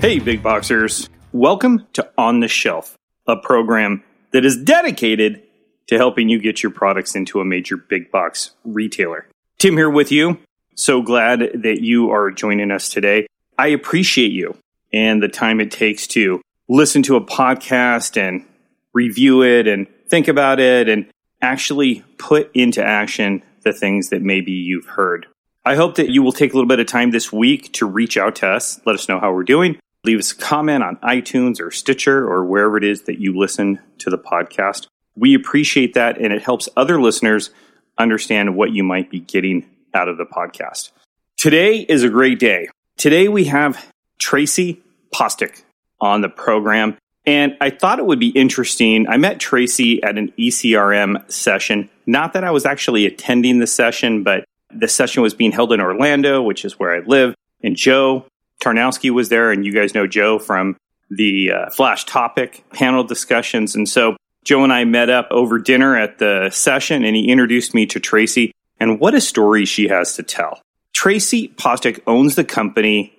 [0.00, 1.10] Hey, big boxers.
[1.30, 2.96] Welcome to On the Shelf,
[3.26, 5.42] a program that is dedicated
[5.88, 9.28] to helping you get your products into a major big box retailer.
[9.58, 10.38] Tim here with you.
[10.74, 13.26] So glad that you are joining us today.
[13.58, 14.56] I appreciate you
[14.90, 18.46] and the time it takes to listen to a podcast and
[18.94, 21.10] review it and think about it and
[21.42, 25.26] actually put into action the things that maybe you've heard.
[25.62, 28.16] I hope that you will take a little bit of time this week to reach
[28.16, 29.78] out to us, let us know how we're doing.
[30.04, 33.78] Leave us a comment on iTunes or Stitcher or wherever it is that you listen
[33.98, 34.86] to the podcast.
[35.14, 37.50] We appreciate that, and it helps other listeners
[37.98, 40.90] understand what you might be getting out of the podcast.
[41.36, 42.68] Today is a great day.
[42.96, 44.82] Today we have Tracy
[45.14, 45.62] Postic
[46.00, 46.96] on the program.
[47.26, 49.06] And I thought it would be interesting.
[49.06, 51.90] I met Tracy at an ECRM session.
[52.06, 55.80] Not that I was actually attending the session, but the session was being held in
[55.80, 57.34] Orlando, which is where I live.
[57.62, 58.24] And Joe
[58.60, 60.76] Tarnowski was there, and you guys know Joe from
[61.10, 63.74] the uh, Flash Topic panel discussions.
[63.74, 67.74] And so Joe and I met up over dinner at the session, and he introduced
[67.74, 68.52] me to Tracy.
[68.78, 70.60] And what a story she has to tell.
[70.94, 73.12] Tracy Postic owns the company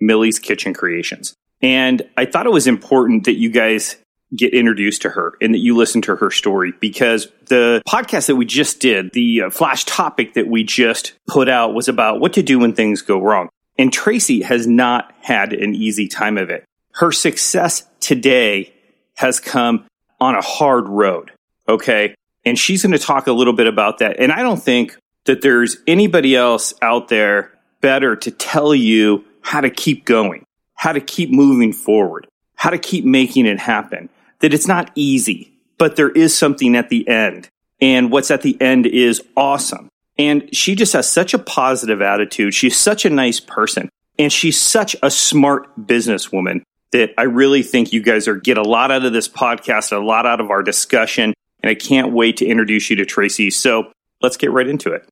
[0.00, 1.34] Millie's Kitchen Creations.
[1.60, 3.96] And I thought it was important that you guys
[4.36, 8.36] get introduced to her and that you listen to her story because the podcast that
[8.36, 12.34] we just did, the uh, flash topic that we just put out was about what
[12.34, 13.48] to do when things go wrong.
[13.78, 16.64] And Tracy has not had an easy time of it.
[16.92, 18.74] Her success today
[19.14, 19.86] has come
[20.20, 21.30] on a hard road.
[21.68, 22.14] Okay.
[22.44, 24.18] And she's going to talk a little bit about that.
[24.18, 29.60] And I don't think that there's anybody else out there better to tell you how
[29.60, 34.08] to keep going, how to keep moving forward, how to keep making it happen.
[34.40, 37.48] That it's not easy, but there is something at the end.
[37.80, 39.88] And what's at the end is awesome.
[40.18, 42.54] And she just has such a positive attitude.
[42.54, 43.88] She's such a nice person.
[44.18, 48.62] And she's such a smart businesswoman that I really think you guys are get a
[48.62, 51.34] lot out of this podcast, a lot out of our discussion.
[51.62, 53.50] And I can't wait to introduce you to Tracy.
[53.50, 55.08] So let's get right into it.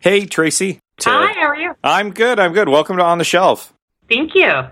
[0.00, 0.80] Hey, Tracy.
[1.02, 1.74] Hi, how are you?
[1.84, 2.40] I'm good.
[2.40, 2.68] I'm good.
[2.68, 3.72] Welcome to On the Shelf.
[4.08, 4.64] Thank you.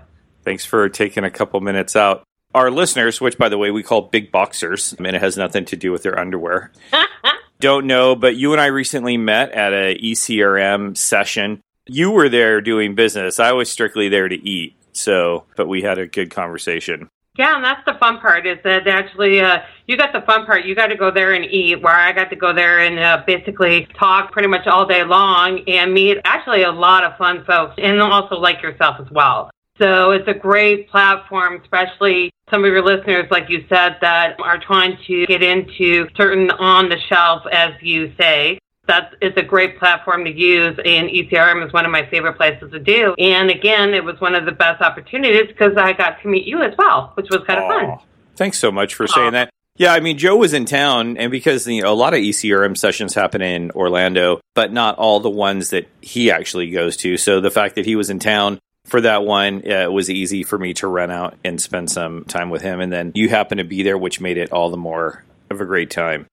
[0.43, 2.23] Thanks for taking a couple minutes out.
[2.53, 5.75] Our listeners, which by the way we call big boxers, and it has nothing to
[5.75, 6.71] do with their underwear,
[7.59, 11.61] don't know, but you and I recently met at a ECRM session.
[11.87, 13.39] You were there doing business.
[13.39, 14.75] I was strictly there to eat.
[14.93, 17.09] So, but we had a good conversation.
[17.37, 20.65] Yeah, and that's the fun part is that actually uh, you got the fun part.
[20.65, 23.23] You got to go there and eat, where I got to go there and uh,
[23.25, 27.75] basically talk pretty much all day long and meet actually a lot of fun folks
[27.77, 29.49] and also like yourself as well.
[29.79, 34.59] So it's a great platform, especially some of your listeners, like you said, that are
[34.59, 39.77] trying to get into certain on the shelf, as you say that is a great
[39.79, 43.13] platform to use, and ECRM is one of my favorite places to do.
[43.17, 46.61] And again, it was one of the best opportunities because I got to meet you
[46.63, 47.99] as well, which was kind of fun.
[48.35, 49.51] Thanks so much for saying that.
[49.77, 52.77] Yeah, I mean, Joe was in town, and because you know, a lot of ECRM
[52.77, 57.15] sessions happen in Orlando, but not all the ones that he actually goes to.
[57.15, 60.43] So the fact that he was in town for that one, uh, it was easy
[60.43, 62.81] for me to run out and spend some time with him.
[62.81, 65.65] And then you happened to be there, which made it all the more of a
[65.65, 66.25] great time.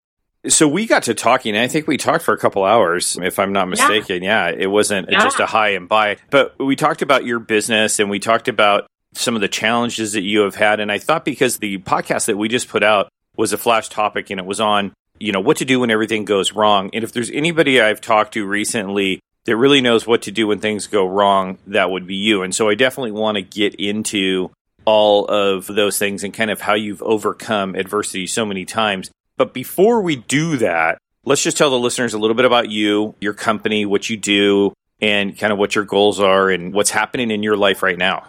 [0.48, 1.56] So we got to talking.
[1.56, 4.22] I think we talked for a couple hours, if I'm not mistaken.
[4.22, 5.22] Yeah, yeah it wasn't yeah.
[5.22, 8.86] just a hi and bye, but we talked about your business and we talked about
[9.14, 10.78] some of the challenges that you have had.
[10.78, 14.30] And I thought because the podcast that we just put out was a flash topic
[14.30, 16.90] and it was on, you know, what to do when everything goes wrong.
[16.92, 20.58] And if there's anybody I've talked to recently that really knows what to do when
[20.58, 22.42] things go wrong, that would be you.
[22.42, 24.50] And so I definitely want to get into
[24.84, 29.10] all of those things and kind of how you've overcome adversity so many times.
[29.36, 33.14] But before we do that, let's just tell the listeners a little bit about you,
[33.20, 37.30] your company, what you do, and kind of what your goals are and what's happening
[37.30, 38.26] in your life right now.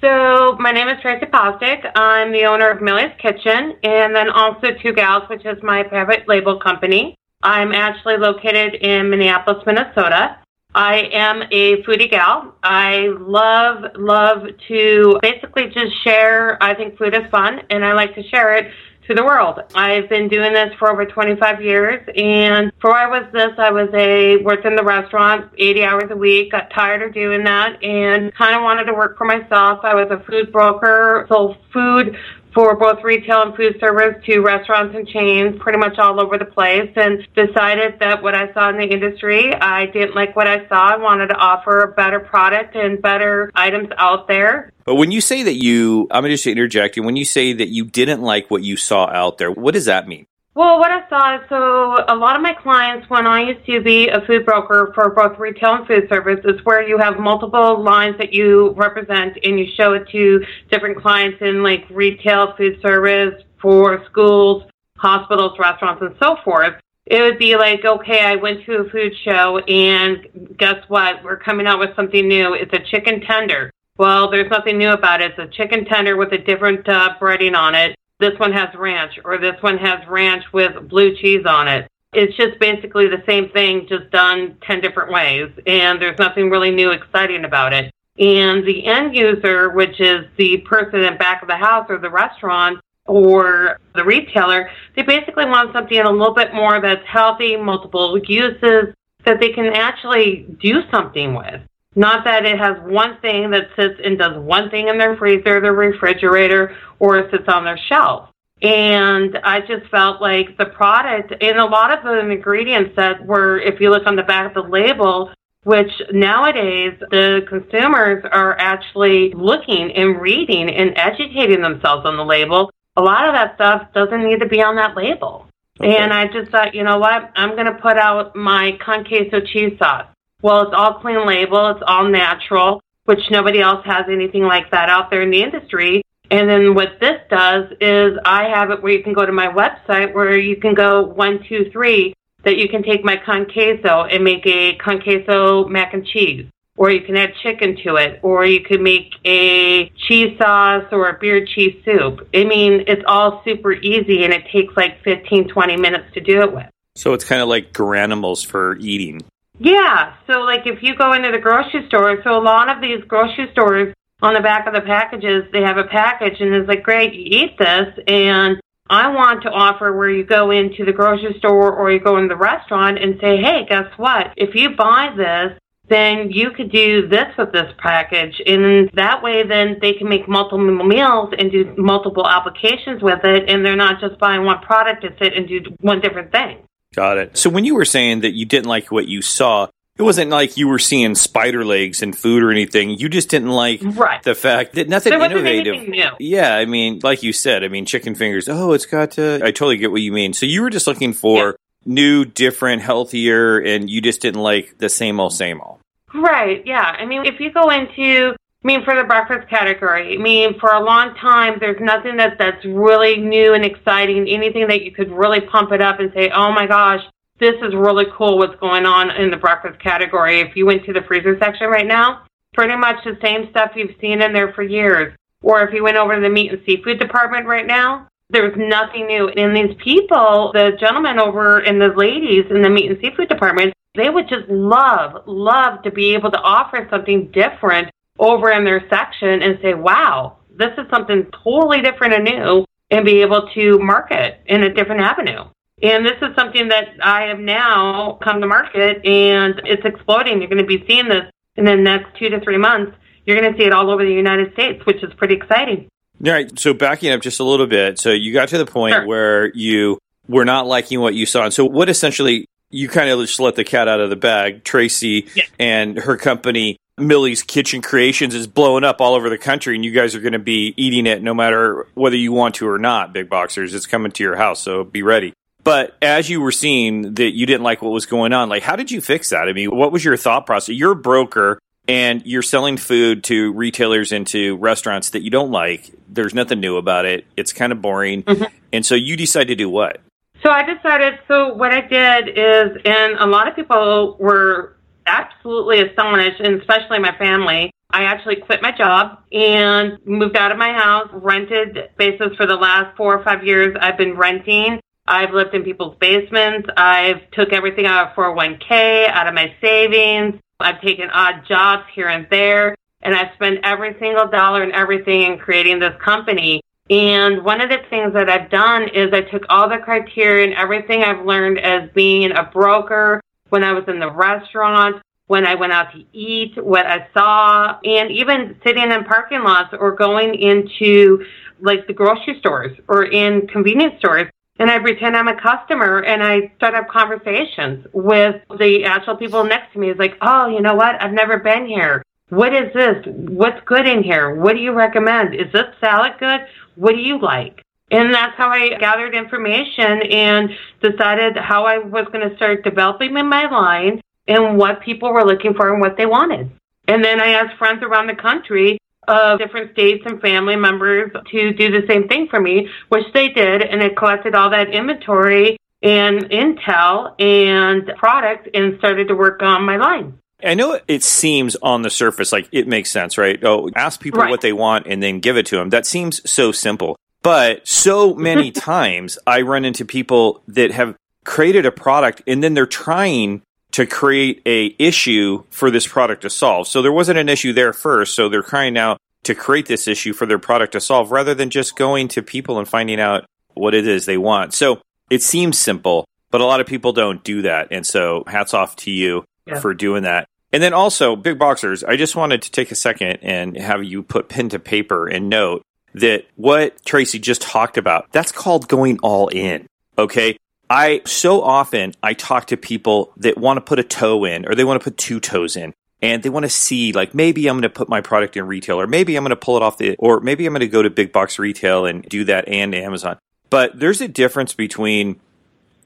[0.00, 1.90] So, my name is Tracy Postic.
[1.94, 6.28] I'm the owner of Millie's Kitchen and then also Two Gals, which is my private
[6.28, 7.16] label company.
[7.42, 10.36] I'm actually located in Minneapolis, Minnesota.
[10.74, 12.54] I am a foodie gal.
[12.62, 16.60] I love, love to basically just share.
[16.62, 18.72] I think food is fun and I like to share it
[19.06, 19.60] to the world.
[19.74, 23.88] I've been doing this for over 25 years, and before I was this, I was
[23.92, 26.52] a worked in the restaurant 80 hours a week.
[26.52, 29.80] Got tired of doing that, and kind of wanted to work for myself.
[29.82, 32.16] I was a food broker, sold food
[32.54, 36.44] for both retail and food service to restaurants and chains pretty much all over the
[36.44, 40.66] place and decided that what I saw in the industry, I didn't like what I
[40.68, 40.94] saw.
[40.94, 44.72] I wanted to offer a better product and better items out there.
[44.84, 47.54] But when you say that you, I'm going to just interject, and when you say
[47.54, 50.26] that you didn't like what you saw out there, what does that mean?
[50.56, 53.80] Well, what I saw is so a lot of my clients, when I used to
[53.80, 57.82] be a food broker for both retail and food service, is where you have multiple
[57.82, 62.80] lines that you represent and you show it to different clients in like retail, food
[62.82, 64.62] service, for schools,
[64.96, 66.74] hospitals, restaurants, and so forth.
[67.06, 71.24] It would be like, okay, I went to a food show and guess what?
[71.24, 72.54] We're coming out with something new.
[72.54, 73.72] It's a chicken tender.
[73.98, 75.32] Well, there's nothing new about it.
[75.36, 79.18] It's a chicken tender with a different uh, breading on it this one has ranch
[79.24, 81.88] or this one has ranch with blue cheese on it.
[82.12, 85.50] It's just basically the same thing, just done 10 different ways.
[85.66, 87.92] And there's nothing really new, exciting about it.
[88.18, 92.10] And the end user, which is the person in back of the house or the
[92.10, 98.16] restaurant or the retailer, they basically want something a little bit more that's healthy, multiple
[98.28, 98.94] uses,
[99.24, 101.60] that they can actually do something with.
[101.96, 105.60] Not that it has one thing that sits and does one thing in their freezer,
[105.60, 108.30] their refrigerator, or it sits on their shelf.
[108.62, 113.60] And I just felt like the product, and a lot of the ingredients that were,
[113.60, 115.30] if you look on the back of the label,
[115.64, 122.70] which nowadays the consumers are actually looking and reading and educating themselves on the label.
[122.96, 125.46] A lot of that stuff doesn't need to be on that label.
[125.80, 125.96] Okay.
[125.96, 127.32] And I just thought, you know what?
[127.34, 130.06] I'm going to put out my con queso cheese sauce.
[130.44, 134.90] Well, it's all clean label, it's all natural, which nobody else has anything like that
[134.90, 136.02] out there in the industry.
[136.30, 139.46] And then what this does is I have it where you can go to my
[139.46, 142.12] website where you can go one, two, three,
[142.44, 146.44] that you can take my con queso and make a con queso mac and cheese.
[146.76, 151.08] Or you can add chicken to it, or you can make a cheese sauce or
[151.08, 152.28] a beer cheese soup.
[152.34, 156.42] I mean, it's all super easy and it takes like 15, 20 minutes to do
[156.42, 156.66] it with.
[156.96, 159.22] So it's kind of like Garanimals for eating.
[159.58, 160.14] Yeah.
[160.26, 163.48] So, like, if you go into the grocery store, so a lot of these grocery
[163.52, 167.14] stores on the back of the packages, they have a package, and it's like, great,
[167.14, 168.60] you eat this, and
[168.90, 172.28] I want to offer where you go into the grocery store or you go in
[172.28, 174.34] the restaurant and say, hey, guess what?
[174.36, 175.58] If you buy this,
[175.88, 178.40] then you could do this with this package.
[178.46, 183.48] And that way, then they can make multiple meals and do multiple applications with it.
[183.48, 186.58] And they're not just buying one product to sit and do one different thing.
[186.94, 187.36] Got it.
[187.36, 190.56] So when you were saying that you didn't like what you saw, it wasn't like
[190.56, 192.90] you were seeing spider legs and food or anything.
[192.90, 194.22] You just didn't like right.
[194.22, 195.94] the fact that nothing innovative.
[196.18, 198.48] Yeah, I mean, like you said, I mean, chicken fingers.
[198.48, 199.36] Oh, it's got to.
[199.36, 200.32] I totally get what you mean.
[200.32, 201.52] So you were just looking for yeah.
[201.84, 205.78] new, different, healthier, and you just didn't like the same old, same old.
[206.12, 206.64] Right.
[206.66, 206.80] Yeah.
[206.80, 210.70] I mean, if you go into I mean, for the breakfast category, I mean, for
[210.70, 214.26] a long time, there's nothing that that's really new and exciting.
[214.26, 217.02] Anything that you could really pump it up and say, "Oh my gosh,
[217.38, 218.38] this is really cool.
[218.38, 221.86] What's going on in the breakfast category?" If you went to the freezer section right
[221.86, 222.22] now,
[222.54, 225.14] pretty much the same stuff you've seen in there for years.
[225.42, 229.06] Or if you went over to the meat and seafood department right now, there's nothing
[229.06, 229.28] new.
[229.28, 233.74] And these people, the gentlemen over and the ladies in the meat and seafood department,
[233.94, 238.86] they would just love, love to be able to offer something different over in their
[238.88, 243.78] section and say, wow, this is something totally different and new, and be able to
[243.78, 245.44] market in a different avenue.
[245.82, 250.40] And this is something that I have now come to market, and it's exploding.
[250.40, 251.24] You're going to be seeing this
[251.56, 252.96] in the next two to three months.
[253.26, 255.88] You're going to see it all over the United States, which is pretty exciting.
[256.24, 256.56] All right.
[256.58, 257.98] So backing up just a little bit.
[257.98, 259.06] So you got to the point sure.
[259.06, 261.44] where you were not liking what you saw.
[261.44, 264.62] And so what essentially you kind of just let the cat out of the bag.
[264.62, 265.44] Tracy yeah.
[265.58, 269.90] and her company Millie's Kitchen Creations is blowing up all over the country, and you
[269.90, 273.12] guys are going to be eating it no matter whether you want to or not,
[273.12, 273.74] big boxers.
[273.74, 275.32] It's coming to your house, so be ready.
[275.64, 278.76] But as you were seeing that you didn't like what was going on, like how
[278.76, 279.48] did you fix that?
[279.48, 280.76] I mean, what was your thought process?
[280.76, 281.58] You're a broker
[281.88, 285.90] and you're selling food to retailers and to restaurants that you don't like.
[286.08, 287.26] There's nothing new about it.
[287.36, 288.22] It's kind of boring.
[288.24, 288.44] Mm-hmm.
[288.74, 290.00] And so you decide to do what?
[290.42, 295.80] So I decided, so what I did is, and a lot of people were absolutely
[295.80, 297.70] astonished, and especially my family.
[297.90, 302.56] I actually quit my job and moved out of my house, rented spaces for the
[302.56, 303.76] last four or five years.
[303.80, 304.80] I've been renting.
[305.06, 306.68] I've lived in people's basements.
[306.76, 310.40] I've took everything out of 401k, out of my savings.
[310.58, 315.22] I've taken odd jobs here and there, and I've spent every single dollar and everything
[315.22, 316.62] in creating this company.
[316.90, 320.54] And one of the things that I've done is I took all the criteria and
[320.54, 323.20] everything I've learned as being a broker,
[323.54, 327.78] when I was in the restaurant, when I went out to eat, what I saw,
[327.84, 331.24] and even sitting in parking lots or going into
[331.60, 334.26] like the grocery stores or in convenience stores.
[334.58, 339.44] And I pretend I'm a customer and I start up conversations with the actual people
[339.44, 339.88] next to me.
[339.90, 341.00] It's like, oh, you know what?
[341.00, 342.02] I've never been here.
[342.30, 342.96] What is this?
[343.06, 344.34] What's good in here?
[344.34, 345.32] What do you recommend?
[345.32, 346.40] Is this salad good?
[346.74, 347.63] What do you like?
[347.90, 350.50] And that's how I gathered information and
[350.80, 355.24] decided how I was going to start developing in my line and what people were
[355.24, 356.50] looking for and what they wanted.
[356.88, 361.52] And then I asked friends around the country of different states and family members to
[361.52, 363.62] do the same thing for me, which they did.
[363.62, 369.64] And I collected all that inventory and intel and product and started to work on
[369.64, 370.18] my line.
[370.42, 373.42] I know it seems on the surface like it makes sense, right?
[373.44, 374.30] Oh, ask people right.
[374.30, 375.70] what they want and then give it to them.
[375.70, 376.96] That seems so simple.
[377.24, 382.54] But so many times I run into people that have created a product and then
[382.54, 386.68] they're trying to create a issue for this product to solve.
[386.68, 390.12] So there wasn't an issue there first, so they're trying now to create this issue
[390.12, 393.74] for their product to solve rather than just going to people and finding out what
[393.74, 394.54] it is they want.
[394.54, 397.68] So it seems simple, but a lot of people don't do that.
[397.72, 399.58] And so hats off to you yeah.
[399.58, 400.28] for doing that.
[400.52, 404.04] And then also, big boxers, I just wanted to take a second and have you
[404.04, 405.62] put pen to paper and note
[405.94, 409.66] that what Tracy just talked about, that's called going all in.
[409.96, 410.36] Okay.
[410.68, 414.54] I so often I talk to people that want to put a toe in or
[414.54, 417.56] they want to put two toes in and they want to see like maybe I'm
[417.56, 419.78] going to put my product in retail or maybe I'm going to pull it off
[419.78, 422.74] the or maybe I'm going to go to big box retail and do that and
[422.74, 423.18] Amazon.
[423.50, 425.20] But there's a difference between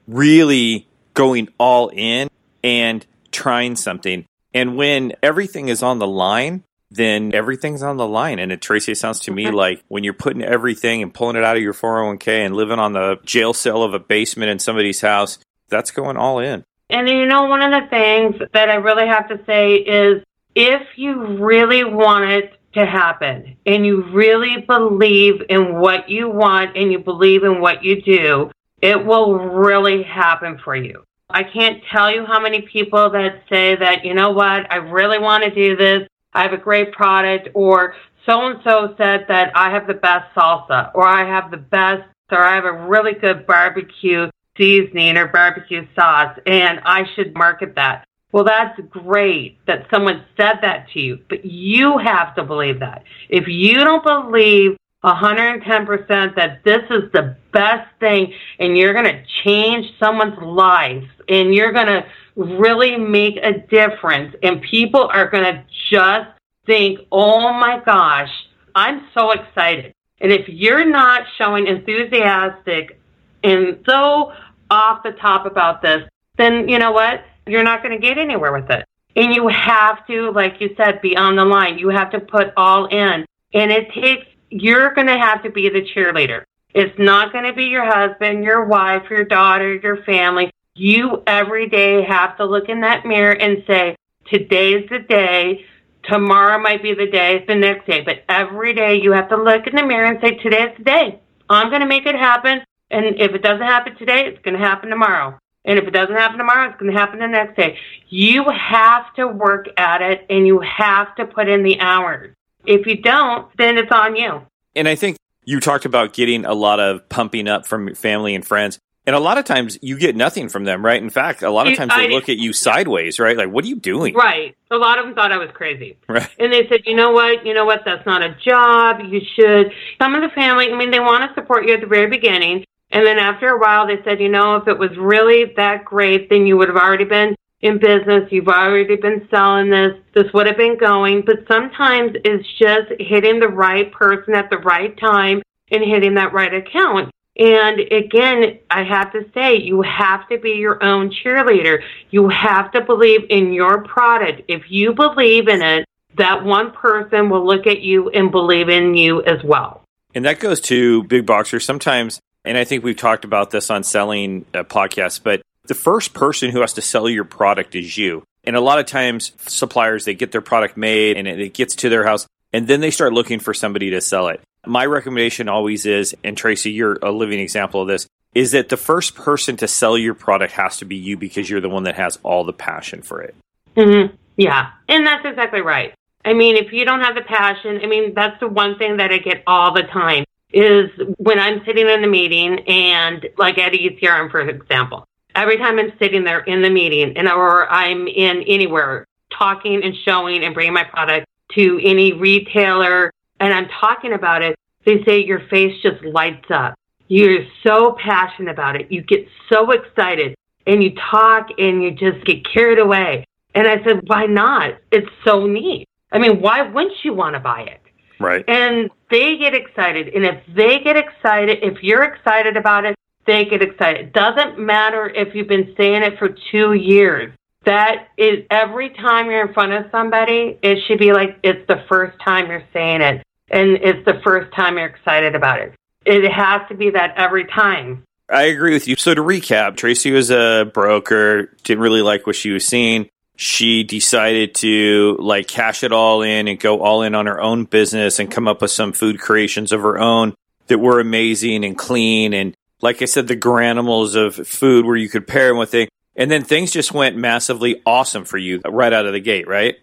[0.07, 2.29] really going all in
[2.63, 4.25] and trying something.
[4.55, 8.39] And when everything is on the line, then everything's on the line.
[8.39, 11.45] And it, Tracy, it sounds to me like when you're putting everything and pulling it
[11.45, 15.01] out of your 401k and living on the jail cell of a basement in somebody's
[15.01, 16.65] house, that's going all in.
[16.91, 20.23] And you know, one of the things that I really have to say is
[20.55, 26.77] if you really want it to happen and you really believe in what you want
[26.77, 31.05] and you believe in what you do, it will really happen for you.
[31.31, 35.19] I can't tell you how many people that say that, you know what, I really
[35.19, 36.09] want to do this.
[36.33, 37.95] I have a great product or
[38.27, 42.05] so and so said that I have the best salsa or I have the best
[42.31, 47.75] or I have a really good barbecue seasoning or barbecue sauce and I should market
[47.77, 48.07] that.
[48.33, 53.05] Well, that's great that someone said that to you, but you have to believe that.
[53.31, 59.23] If you don't believe 110% that this is the best thing and you're going to
[59.45, 62.05] change someone's life and you're going to
[62.39, 66.31] really make a difference and people are going to just
[66.67, 68.31] think, oh my gosh,
[68.75, 69.93] I'm so excited.
[70.21, 73.01] And if you're not showing enthusiastic
[73.43, 74.33] and so
[74.71, 77.25] off the top about this, then you know what?
[77.47, 78.85] You're not going to get anywhere with it.
[79.17, 81.79] And you have to, like you said, be on the line.
[81.79, 83.27] You have to put all in.
[83.53, 86.45] And it takes, you're going to have to be the cheerleader.
[86.75, 90.53] It's not going to be your husband, your wife, your daughter, your family.
[90.79, 93.97] You every day have to look in that mirror and say,
[94.31, 95.65] today's the day.
[96.05, 98.01] Tomorrow might be the day, the next day.
[98.03, 101.21] But every day you have to look in the mirror and say, today's the day.
[101.51, 102.63] I'm going to make it happen.
[102.93, 105.37] And if it doesn't happen today, it's going to happen tomorrow.
[105.65, 107.77] And if it doesn't happen tomorrow, it's going to happen the next day.
[108.09, 112.37] You have to work at it and you have to put in the hours.
[112.67, 114.43] If you don't, then it's on you.
[114.77, 118.47] And I think you talked about getting a lot of pumping up from family and
[118.47, 118.79] friends.
[119.09, 121.03] And a lot of times you get nothing from them, right?
[121.03, 123.39] In fact, a lot of times they look at you sideways, right?
[123.39, 124.15] Like, what are you doing?
[124.15, 124.55] Right.
[124.71, 125.97] A lot of them thought I was crazy.
[126.07, 126.29] Right.
[126.39, 127.47] And they said, you know what?
[127.47, 127.87] You know what?
[127.87, 129.01] That's not a job.
[129.01, 129.73] You should.
[129.99, 132.67] Some of the family, I mean, they want to support you at the very beginning.
[132.91, 136.29] And then after a while, they said, you know, if it was really that great,
[136.29, 138.31] then you would have already been in business.
[138.31, 139.95] You've already been selling this.
[140.15, 141.23] This would have been going.
[141.25, 146.35] But sometimes it's just hitting the right person at the right time and hitting that
[146.35, 147.11] right account.
[147.39, 151.83] And again, I have to say, you have to be your own cheerleader.
[152.11, 154.43] You have to believe in your product.
[154.49, 158.97] If you believe in it, that one person will look at you and believe in
[158.97, 159.83] you as well.
[160.15, 161.65] And that goes to big boxers.
[161.65, 166.15] Sometimes, and I think we've talked about this on selling uh, podcasts, but the first
[166.15, 168.25] person who has to sell your product is you.
[168.43, 171.89] And a lot of times, suppliers, they get their product made and it gets to
[171.89, 174.41] their house, and then they start looking for somebody to sell it.
[174.67, 178.77] My recommendation always is, and Tracy, you're a living example of this, is that the
[178.77, 181.95] first person to sell your product has to be you because you're the one that
[181.95, 183.35] has all the passion for it.
[183.77, 184.15] Mm-hmm.
[184.37, 185.95] Yeah, and that's exactly right.
[186.25, 189.11] I mean, if you don't have the passion, I mean, that's the one thing that
[189.13, 193.73] I get all the time is when I'm sitting in the meeting and like at
[193.73, 198.43] ECRM, for example, every time I'm sitting there in the meeting and or I'm in
[198.43, 204.43] anywhere talking and showing and bringing my product to any retailer and I'm talking about
[204.43, 206.75] it, they say your face just lights up.
[207.09, 208.91] You're so passionate about it.
[208.93, 210.35] You get so excited
[210.67, 213.25] and you talk and you just get carried away.
[213.55, 214.75] And I said, why not?
[214.93, 215.89] It's so neat.
[216.13, 217.81] I mean, why wouldn't you want to buy it?
[218.21, 218.45] Right.
[218.49, 220.09] And they get excited.
[220.09, 222.95] And if they get excited, if you're excited about it,
[223.27, 224.07] they get excited.
[224.07, 227.33] It doesn't matter if you've been saying it for two years.
[227.65, 231.85] That is every time you're in front of somebody, it should be like it's the
[231.89, 233.23] first time you're saying it.
[233.51, 235.75] And it's the first time you're excited about it.
[236.05, 238.05] It has to be that every time.
[238.31, 238.97] I agree with you.
[238.97, 243.09] So to recap, Tracy was a broker, didn't really like what she was seeing.
[243.37, 247.65] She decided to like cash it all in and go all in on her own
[247.65, 250.35] business and come up with some food creations of her own
[250.67, 255.09] that were amazing and clean and like I said, the Garanimals of food where you
[255.09, 255.91] could pair them with it.
[256.17, 259.77] And then things just went massively awesome for you right out of the gate, right?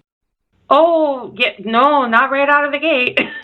[0.70, 3.20] Oh, yeah, no, not right out of the gate.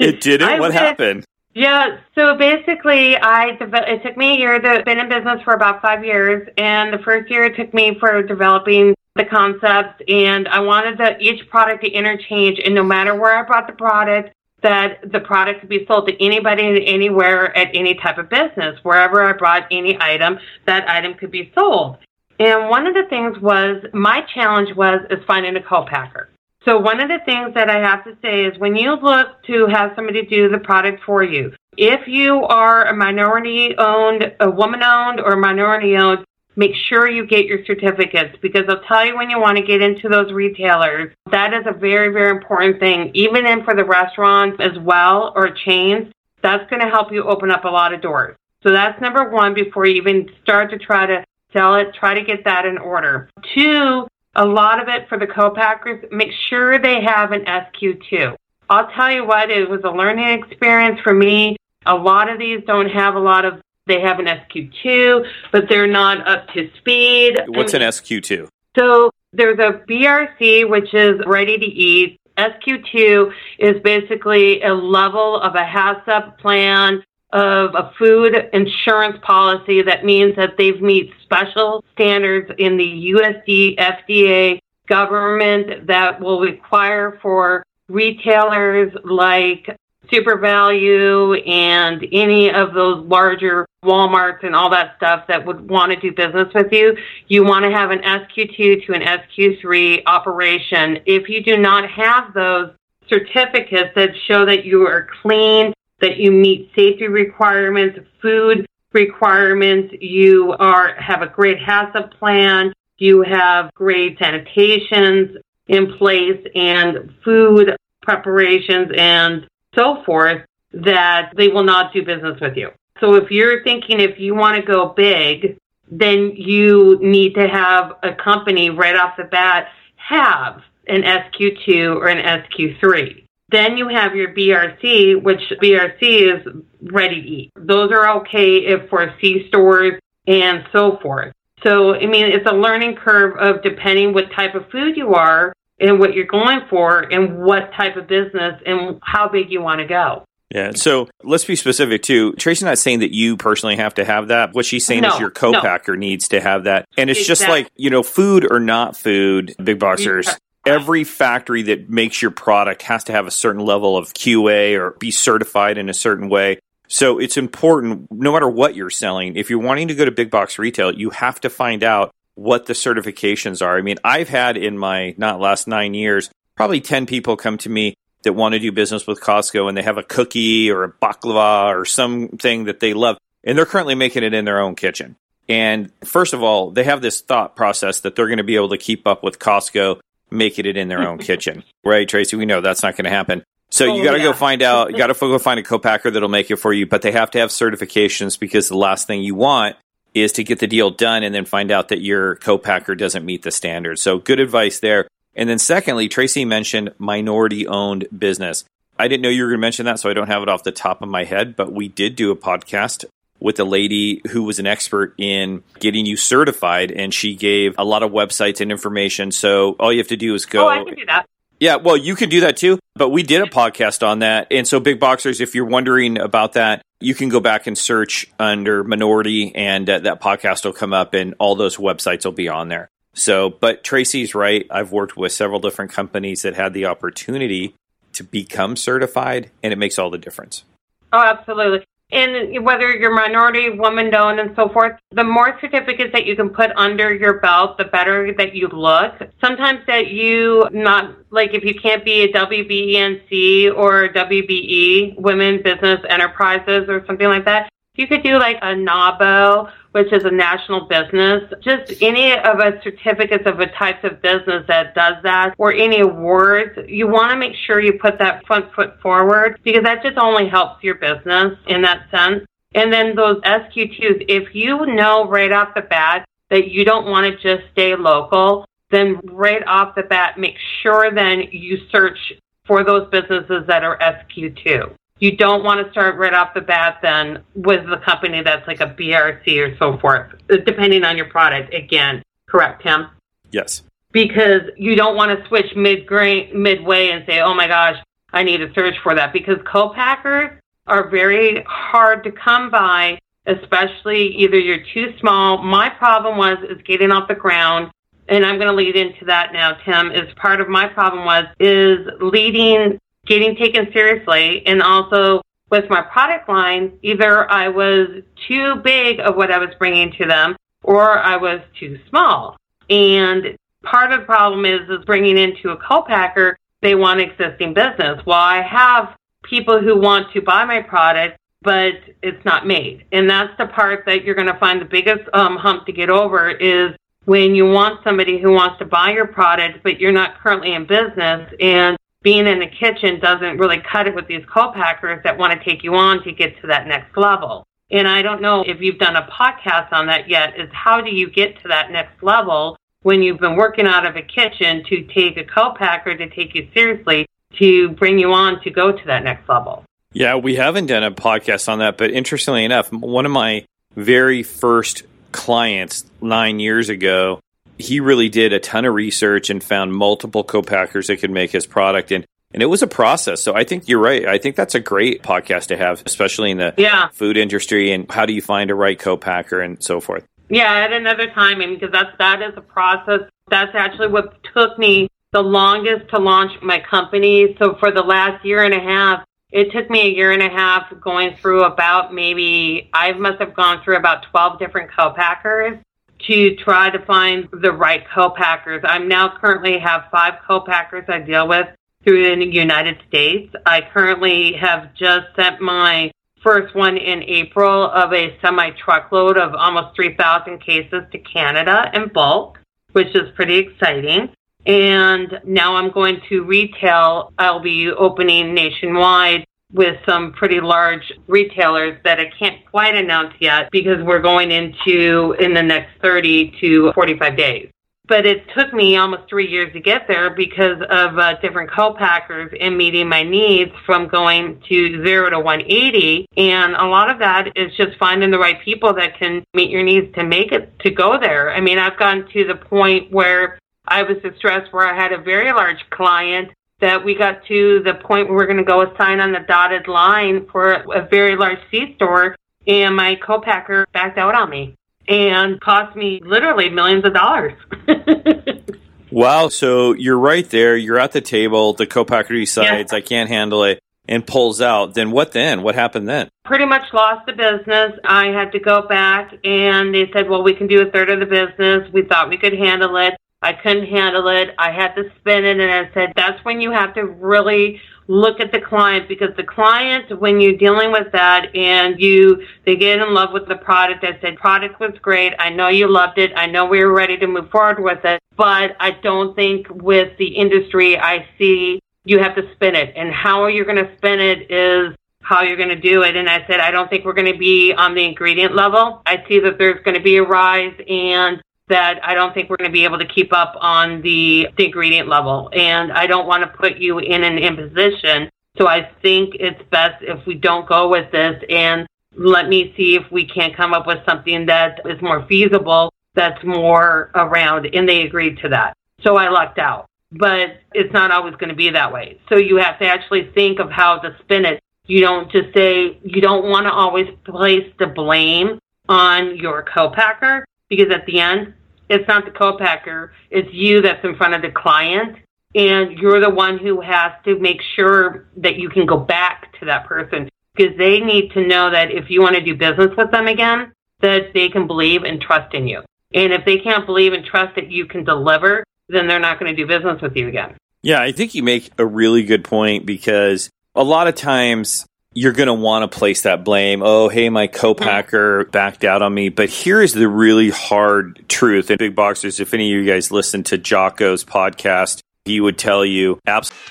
[0.00, 0.48] it didn't?
[0.48, 1.24] I what happened?
[1.52, 4.60] Yeah, so basically, I it took me a year.
[4.60, 7.96] To, been in business for about five years, and the first year it took me
[7.98, 13.14] for developing the concepts, and I wanted the, each product to interchange, and no matter
[13.14, 14.32] where I brought the product,
[14.62, 18.78] that the product could be sold to anybody anywhere at any type of business.
[18.82, 21.98] Wherever I brought any item, that item could be sold.
[22.38, 26.29] And one of the things was my challenge was is finding a co-packer.
[26.64, 29.66] So one of the things that I have to say is when you look to
[29.66, 34.82] have somebody do the product for you, if you are a minority owned, a woman
[34.82, 36.26] owned or minority owned,
[36.56, 39.80] make sure you get your certificates because I'll tell you when you want to get
[39.80, 43.10] into those retailers, that is a very, very important thing.
[43.14, 46.12] Even in for the restaurants as well or chains,
[46.42, 48.36] that's going to help you open up a lot of doors.
[48.62, 51.24] So that's number one before you even start to try to
[51.54, 53.30] sell it, try to get that in order.
[53.54, 58.36] Two, a lot of it for the co-packers, make sure they have an SQ2.
[58.68, 61.56] I'll tell you what, it was a learning experience for me.
[61.86, 65.88] A lot of these don't have a lot of, they have an SQ2, but they're
[65.88, 67.36] not up to speed.
[67.48, 68.48] What's an SQ2?
[68.78, 72.16] So there's a BRC, which is ready to eat.
[72.38, 80.04] SQ2 is basically a level of a HACCP plan of a food insurance policy that
[80.04, 87.64] means that they've meet special standards in the USD FDA government that will require for
[87.88, 89.76] retailers like
[90.12, 96.00] SuperValu and any of those larger Walmarts and all that stuff that would want to
[96.00, 96.96] do business with you,
[97.28, 100.98] you want to have an SQ2 to an SQ3 operation.
[101.06, 102.72] If you do not have those
[103.08, 110.52] certificates that show that you are clean that you meet safety requirements, food requirements, you
[110.58, 115.36] are have a great HACCP plan, you have great sanitations
[115.68, 122.56] in place and food preparations and so forth that they will not do business with
[122.56, 122.70] you.
[123.00, 125.58] So if you're thinking if you want to go big,
[125.90, 132.08] then you need to have a company right off the bat have an SQ2 or
[132.08, 133.24] an SQ3.
[133.50, 136.46] Then you have your BRC, which BRC is
[136.82, 137.50] ready to eat.
[137.56, 139.94] Those are okay if for C stores
[140.26, 141.32] and so forth.
[141.62, 145.52] So, I mean, it's a learning curve of depending what type of food you are
[145.78, 149.80] and what you're going for and what type of business and how big you want
[149.80, 150.24] to go.
[150.54, 150.72] Yeah.
[150.74, 152.32] So let's be specific too.
[152.32, 154.52] Tracy's not saying that you personally have to have that.
[154.52, 156.00] What she's saying no, is your co-packer no.
[156.00, 156.86] needs to have that.
[156.96, 157.46] And it's exactly.
[157.46, 160.28] just like, you know, food or not food, big boxers,
[160.66, 164.92] every factory that makes your product has to have a certain level of QA or
[164.98, 166.58] be certified in a certain way.
[166.88, 170.30] So it's important, no matter what you're selling, if you're wanting to go to big
[170.30, 173.78] box retail, you have to find out what the certifications are.
[173.78, 177.68] I mean, I've had in my not last nine years, probably 10 people come to
[177.68, 180.92] me that want to do business with Costco and they have a cookie or a
[180.92, 183.18] baklava or something that they love.
[183.44, 185.16] And they're currently making it in their own kitchen.
[185.48, 188.68] And first of all, they have this thought process that they're going to be able
[188.70, 192.36] to keep up with Costco making it in their own kitchen, right, Tracy?
[192.36, 193.44] We know that's not going to happen.
[193.70, 194.24] So oh, you got to yeah.
[194.24, 194.90] go find out.
[194.90, 197.30] You got to go find a co-packer that'll make it for you, but they have
[197.32, 199.76] to have certifications because the last thing you want
[200.12, 203.42] is to get the deal done and then find out that your co-packer doesn't meet
[203.42, 204.02] the standards.
[204.02, 205.06] So good advice there.
[205.36, 208.64] And then secondly, Tracy mentioned minority-owned business.
[208.98, 210.64] I didn't know you were going to mention that, so I don't have it off
[210.64, 211.54] the top of my head.
[211.54, 213.04] But we did do a podcast
[213.40, 217.84] with a lady who was an expert in getting you certified, and she gave a
[217.84, 219.32] lot of websites and information.
[219.32, 220.66] So all you have to do is go.
[220.66, 221.26] Oh, I can do that.
[221.58, 222.78] Yeah, well, you can do that too.
[222.94, 224.48] But we did a podcast on that.
[224.50, 228.26] And so, Big Boxers, if you're wondering about that, you can go back and search
[228.38, 232.48] under minority, and uh, that podcast will come up, and all those websites will be
[232.48, 232.88] on there.
[233.14, 234.66] So, but Tracy's right.
[234.70, 237.74] I've worked with several different companies that had the opportunity
[238.12, 240.64] to become certified, and it makes all the difference.
[241.12, 241.84] Oh, absolutely.
[242.12, 246.50] And whether you're minority, woman owned, and so forth, the more certificates that you can
[246.50, 249.14] put under your belt, the better that you look.
[249.40, 256.00] Sometimes that you not like if you can't be a WBENC or WBE, Women Business
[256.08, 260.86] Enterprises, or something like that, you could do like a NAWBO, which is a national
[260.86, 265.72] business, just any of a certificates of a types of business that does that, or
[265.72, 266.78] any awards.
[266.86, 270.48] You want to make sure you put that front foot forward because that just only
[270.48, 272.44] helps your business in that sense.
[272.74, 277.26] And then those SQ2s, if you know right off the bat that you don't want
[277.26, 282.32] to just stay local, then right off the bat, make sure then you search
[282.64, 286.98] for those businesses that are SQ2 you don't want to start right off the bat
[287.02, 291.72] then with the company that's like a BRC or so forth, depending on your product.
[291.74, 293.08] Again, correct, Tim?
[293.52, 293.82] Yes.
[294.12, 296.10] Because you don't want to switch mid
[296.54, 297.96] midway and say, oh my gosh,
[298.32, 304.34] I need to search for that because co-packers are very hard to come by, especially
[304.36, 305.58] either you're too small.
[305.58, 307.92] My problem was is getting off the ground
[308.30, 311.46] and I'm going to lead into that now, Tim, is part of my problem was
[311.58, 318.76] is leading getting taken seriously and also with my product line, either I was too
[318.76, 322.56] big of what I was bringing to them or I was too small.
[322.88, 328.24] And part of the problem is, is bringing into a co-packer, they want existing business.
[328.26, 333.04] Well, I have people who want to buy my product, but it's not made.
[333.12, 336.10] And that's the part that you're going to find the biggest um, hump to get
[336.10, 340.40] over is when you want somebody who wants to buy your product, but you're not
[340.40, 345.22] currently in business and being in the kitchen doesn't really cut it with these co-packers
[345.24, 347.66] that want to take you on to get to that next level.
[347.90, 351.10] And I don't know if you've done a podcast on that yet, is how do
[351.10, 355.02] you get to that next level when you've been working out of a kitchen to
[355.04, 357.26] take a co-packer to take you seriously
[357.58, 359.84] to bring you on to go to that next level?
[360.12, 363.64] Yeah, we haven't done a podcast on that, but interestingly enough, one of my
[363.96, 365.02] very first
[365.32, 367.40] clients nine years ago
[367.80, 371.66] he really did a ton of research and found multiple co-packers that could make his
[371.66, 373.40] product and and it was a process.
[373.40, 374.26] So I think you're right.
[374.26, 377.08] I think that's a great podcast to have, especially in the yeah.
[377.12, 380.26] food industry and how do you find a right co-packer and so forth.
[380.48, 383.20] Yeah, at another time, and because that's that is a process.
[383.48, 387.54] That's actually what took me the longest to launch my company.
[387.60, 390.48] So for the last year and a half, it took me a year and a
[390.48, 395.78] half going through about maybe I must have gone through about twelve different co-packers
[396.26, 398.82] to try to find the right co-packers.
[398.84, 401.66] I'm now currently have five co-packers I deal with
[402.04, 403.54] through the United States.
[403.66, 406.10] I currently have just sent my
[406.42, 412.08] first one in April of a semi truckload of almost 3,000 cases to Canada in
[412.08, 412.58] bulk,
[412.92, 414.30] which is pretty exciting.
[414.66, 417.32] And now I'm going to retail.
[417.38, 423.70] I'll be opening nationwide with some pretty large retailers that I can't quite announce yet
[423.70, 427.70] because we're going into in the next 30 to 45 days.
[428.08, 432.52] But it took me almost three years to get there because of uh, different co-packers
[432.60, 436.26] and meeting my needs from going to zero to 180.
[436.36, 439.84] And a lot of that is just finding the right people that can meet your
[439.84, 441.52] needs to make it to go there.
[441.52, 445.18] I mean, I've gotten to the point where I was distressed where I had a
[445.18, 449.20] very large client that we got to the point where we're going to go sign
[449.20, 454.34] on the dotted line for a very large C store, and my co-packer backed out
[454.34, 454.74] on me
[455.08, 457.54] and cost me literally millions of dollars.
[459.10, 459.48] wow!
[459.48, 460.76] So you're right there.
[460.76, 461.72] You're at the table.
[461.72, 464.94] The co-packer decides I can't handle it and pulls out.
[464.94, 465.32] Then what?
[465.32, 466.28] Then what happened then?
[466.44, 467.92] Pretty much lost the business.
[468.04, 471.20] I had to go back, and they said, "Well, we can do a third of
[471.20, 473.14] the business." We thought we could handle it.
[473.42, 474.54] I couldn't handle it.
[474.58, 478.40] I had to spin it, and I said, that's when you have to really look
[478.40, 482.98] at the client because the client, when you're dealing with that and you, they get
[482.98, 484.04] in love with the product.
[484.04, 485.32] I said, product was great.
[485.38, 486.32] I know you loved it.
[486.34, 490.18] I know we were ready to move forward with it, but I don't think with
[490.18, 492.92] the industry I see you have to spin it.
[492.96, 496.16] And how you're you going to spin it is how you're going to do it.
[496.16, 499.02] And I said, I don't think we're going to be on the ingredient level.
[499.06, 502.58] I see that there's going to be a rise and that I don't think we're
[502.58, 505.48] going to be able to keep up on the, the ingredient level.
[505.52, 508.28] And I don't want to put you in an imposition.
[508.58, 512.96] So I think it's best if we don't go with this and let me see
[512.96, 517.66] if we can't come up with something that is more feasible, that's more around.
[517.72, 518.76] And they agreed to that.
[519.02, 519.86] So I lucked out.
[520.12, 522.18] But it's not always going to be that way.
[522.28, 524.60] So you have to actually think of how to spin it.
[524.86, 530.44] You don't just say, you don't want to always place the blame on your co-packer
[530.68, 531.54] because at the end,
[531.90, 533.12] it's not the co-packer.
[533.30, 535.16] It's you that's in front of the client.
[535.54, 539.66] And you're the one who has to make sure that you can go back to
[539.66, 540.30] that person.
[540.54, 543.72] because they need to know that if you want to do business with them again,
[544.00, 545.82] that they can believe and trust in you.
[546.12, 549.54] And if they can't believe and trust that you can deliver, then they're not going
[549.54, 550.56] to do business with you again.
[550.82, 555.32] Yeah, I think you make a really good point because a lot of times you're
[555.32, 556.82] going to want to place that blame.
[556.84, 558.50] Oh, hey, my co-packer mm-hmm.
[558.50, 559.28] backed out on me.
[559.28, 561.70] But here is the really hard truth.
[561.70, 565.84] And big boxers, if any of you guys listen to Jocko's podcast, he would tell
[565.84, 566.64] you absolutely.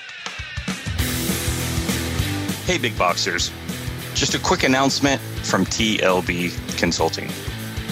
[2.64, 3.52] Hey, big boxers.
[4.14, 7.30] Just a quick announcement from TLB Consulting.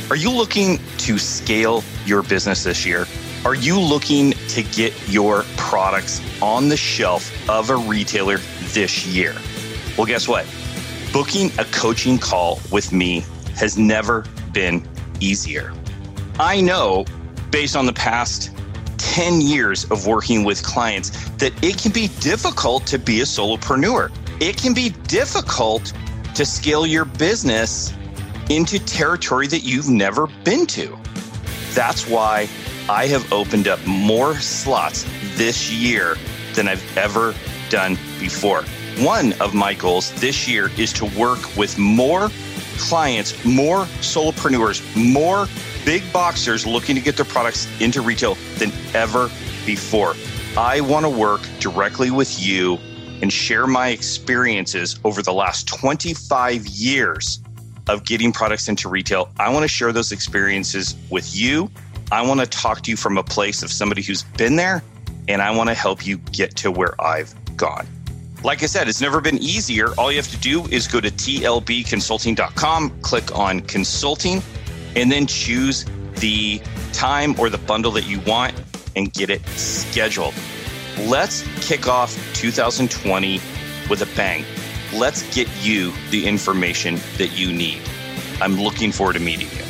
[0.09, 3.07] Are you looking to scale your business this year?
[3.45, 8.39] Are you looking to get your products on the shelf of a retailer
[8.73, 9.35] this year?
[9.99, 10.47] Well, guess what?
[11.13, 13.25] Booking a coaching call with me
[13.57, 14.87] has never been
[15.19, 15.75] easier.
[16.39, 17.05] I know
[17.51, 18.53] based on the past
[18.99, 24.13] 10 years of working with clients that it can be difficult to be a solopreneur.
[24.41, 25.93] It can be difficult
[26.37, 27.93] to scale your business
[28.51, 30.97] into territory that you've never been to.
[31.75, 32.49] That's why
[32.89, 36.17] I have opened up more slots this year
[36.55, 37.35] than I've ever
[37.69, 38.65] done before.
[39.01, 42.31] One of my goals this year is to work with more
[42.79, 45.47] clients, more solopreneurs, more
[45.85, 49.31] big boxers looking to get their products into retail than ever
[49.65, 50.17] before.
[50.57, 52.77] I want to work directly with you
[53.23, 57.41] and share my experiences over the last 25 years
[57.89, 59.31] of getting products into retail.
[59.39, 61.71] I want to share those experiences with you.
[62.11, 64.83] I want to talk to you from a place of somebody who's been there,
[65.29, 67.87] and I want to help you get to where I've gone.
[68.45, 69.93] Like I said, it's never been easier.
[69.99, 74.43] All you have to do is go to tlbconsulting.com, click on consulting,
[74.95, 75.85] and then choose
[76.17, 78.55] the time or the bundle that you want
[78.95, 80.35] and get it scheduled.
[81.01, 83.41] Let's kick off 2020
[83.91, 84.45] with a bang.
[84.95, 87.81] Let's get you the information that you need.
[88.41, 89.65] I'm looking forward to meeting you.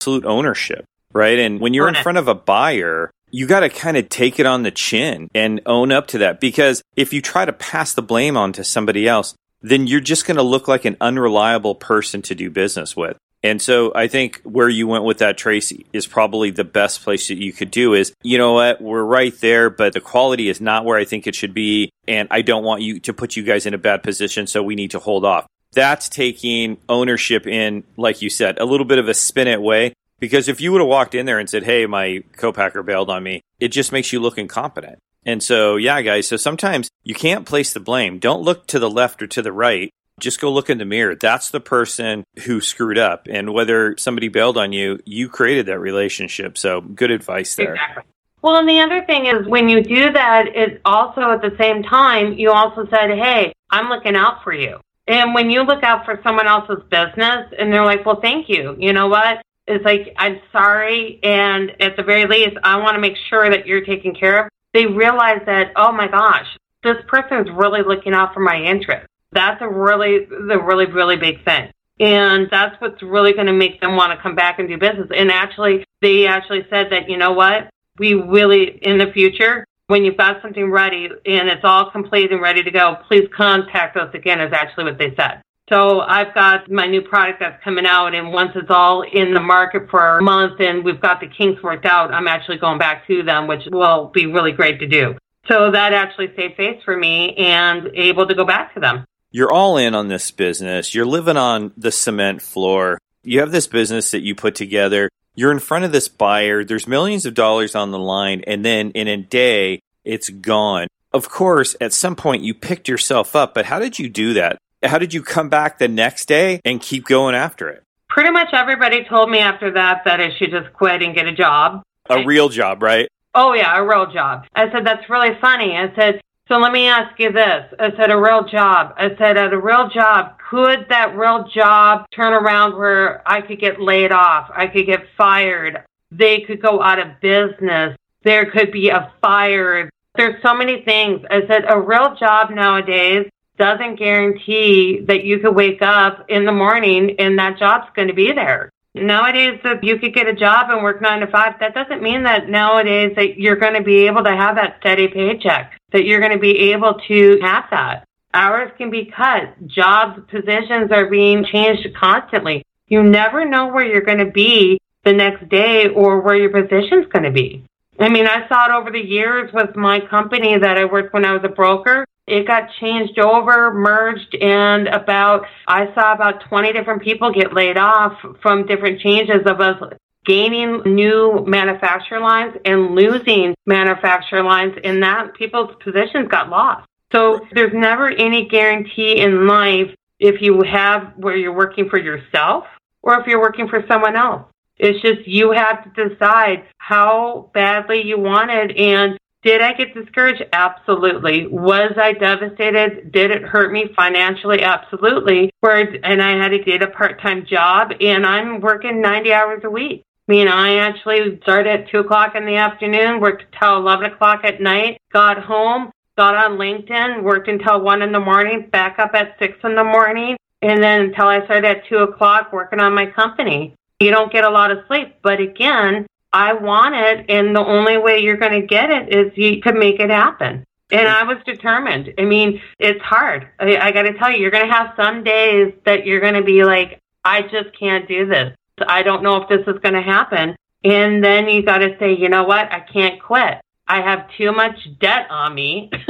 [0.00, 1.38] Absolute ownership, right?
[1.38, 4.46] And when you're in front of a buyer, you got to kind of take it
[4.46, 8.02] on the chin and own up to that because if you try to pass the
[8.02, 12.20] blame on to somebody else, then you're just going to look like an unreliable person
[12.22, 13.16] to do business with.
[13.42, 17.26] And so I think where you went with that, Tracy, is probably the best place
[17.28, 20.60] that you could do is, you know what, we're right there, but the quality is
[20.60, 21.90] not where I think it should be.
[22.06, 24.46] And I don't want you to put you guys in a bad position.
[24.46, 25.46] So we need to hold off.
[25.72, 29.94] That's taking ownership in, like you said, a little bit of a spin it way
[30.22, 33.24] because if you would have walked in there and said, "Hey, my co-packer bailed on
[33.24, 35.00] me," it just makes you look incompetent.
[35.26, 36.28] And so, yeah, guys.
[36.28, 38.20] So sometimes you can't place the blame.
[38.20, 39.90] Don't look to the left or to the right.
[40.20, 41.16] Just go look in the mirror.
[41.16, 43.26] That's the person who screwed up.
[43.28, 46.56] And whether somebody bailed on you, you created that relationship.
[46.56, 47.74] So good advice there.
[47.74, 48.04] Exactly.
[48.42, 51.82] Well, and the other thing is when you do that, it also at the same
[51.82, 54.78] time, you also said, Hey, I'm looking out for you.
[55.08, 58.76] And when you look out for someone else's business and they're like, well, thank you.
[58.78, 59.42] You know what?
[59.72, 63.66] Is like, I'm sorry, and at the very least, I want to make sure that
[63.66, 64.48] you're taken care of.
[64.72, 66.46] They realize that, oh my gosh,
[66.82, 69.06] this person is really looking out for my interest.
[69.32, 71.70] That's a really, the really, really big thing.
[72.00, 75.08] And that's what's really going to make them want to come back and do business.
[75.14, 77.70] And actually, they actually said that, you know what?
[77.98, 82.40] We really, in the future, when you've got something ready and it's all complete and
[82.40, 85.42] ready to go, please contact us again, is actually what they said.
[85.68, 89.40] So I've got my new product that's coming out, and once it's all in the
[89.40, 93.06] market for a month and we've got the kinks worked out, I'm actually going back
[93.06, 95.16] to them, which will be really great to do.
[95.48, 99.04] So that actually saved face for me and able to go back to them.
[99.30, 100.94] You're all in on this business.
[100.94, 102.98] You're living on the cement floor.
[103.22, 105.08] You have this business that you put together.
[105.34, 106.64] You're in front of this buyer.
[106.64, 108.44] There's millions of dollars on the line.
[108.46, 110.88] And then in a day, it's gone.
[111.12, 114.58] Of course, at some point you picked yourself up, but how did you do that?
[114.84, 117.84] How did you come back the next day and keep going after it?
[118.08, 121.34] Pretty much everybody told me after that that I should just quit and get a
[121.34, 121.82] job.
[122.10, 123.08] A real job, right?
[123.34, 124.44] Oh, yeah, a real job.
[124.54, 125.76] I said, that's really funny.
[125.76, 127.72] I said, so let me ask you this.
[127.78, 128.94] I said, a real job.
[128.98, 133.60] I said, at a real job, could that real job turn around where I could
[133.60, 134.50] get laid off?
[134.54, 135.82] I could get fired.
[136.10, 137.96] They could go out of business.
[138.24, 139.88] There could be a fire.
[140.16, 141.22] There's so many things.
[141.30, 143.30] I said, a real job nowadays
[143.62, 148.14] doesn't guarantee that you could wake up in the morning and that job's going to
[148.14, 148.72] be there.
[148.92, 152.24] Nowadays, if you could get a job and work nine to five, that doesn't mean
[152.24, 156.18] that nowadays that you're going to be able to have that steady paycheck, that you're
[156.18, 158.04] going to be able to have that.
[158.34, 159.54] Hours can be cut.
[159.68, 162.64] Jobs, positions are being changed constantly.
[162.88, 167.06] You never know where you're going to be the next day or where your position's
[167.12, 167.64] going to be.
[168.00, 171.24] I mean, I saw it over the years with my company that I worked when
[171.24, 176.72] I was a broker It got changed over, merged, and about, I saw about 20
[176.72, 179.82] different people get laid off from different changes of us
[180.24, 186.86] gaining new manufacturer lines and losing manufacturer lines, and that people's positions got lost.
[187.12, 192.64] So there's never any guarantee in life if you have where you're working for yourself
[193.02, 194.42] or if you're working for someone else.
[194.78, 199.94] It's just you have to decide how badly you want it and did I get
[199.94, 200.44] discouraged?
[200.52, 201.46] Absolutely.
[201.48, 203.10] Was I devastated?
[203.10, 204.62] Did it hurt me financially?
[204.62, 205.50] Absolutely.
[205.60, 209.70] Where and I had to get a part-time job, and I'm working 90 hours a
[209.70, 210.04] week.
[210.28, 214.42] I mean, I actually started at two o'clock in the afternoon, worked until 11 o'clock
[214.44, 219.10] at night, got home, got on LinkedIn, worked until one in the morning, back up
[219.14, 222.94] at six in the morning, and then until I started at two o'clock working on
[222.94, 223.74] my company.
[223.98, 227.98] You don't get a lot of sleep, but again, I want it, and the only
[227.98, 230.64] way you're going to get it is you, to make it happen.
[230.90, 232.12] And I was determined.
[232.18, 233.48] I mean, it's hard.
[233.58, 236.34] I, I got to tell you, you're going to have some days that you're going
[236.34, 238.54] to be like, I just can't do this.
[238.86, 240.54] I don't know if this is going to happen.
[240.84, 242.72] And then you got to say, you know what?
[242.72, 243.60] I can't quit.
[243.86, 245.90] I have too much debt on me.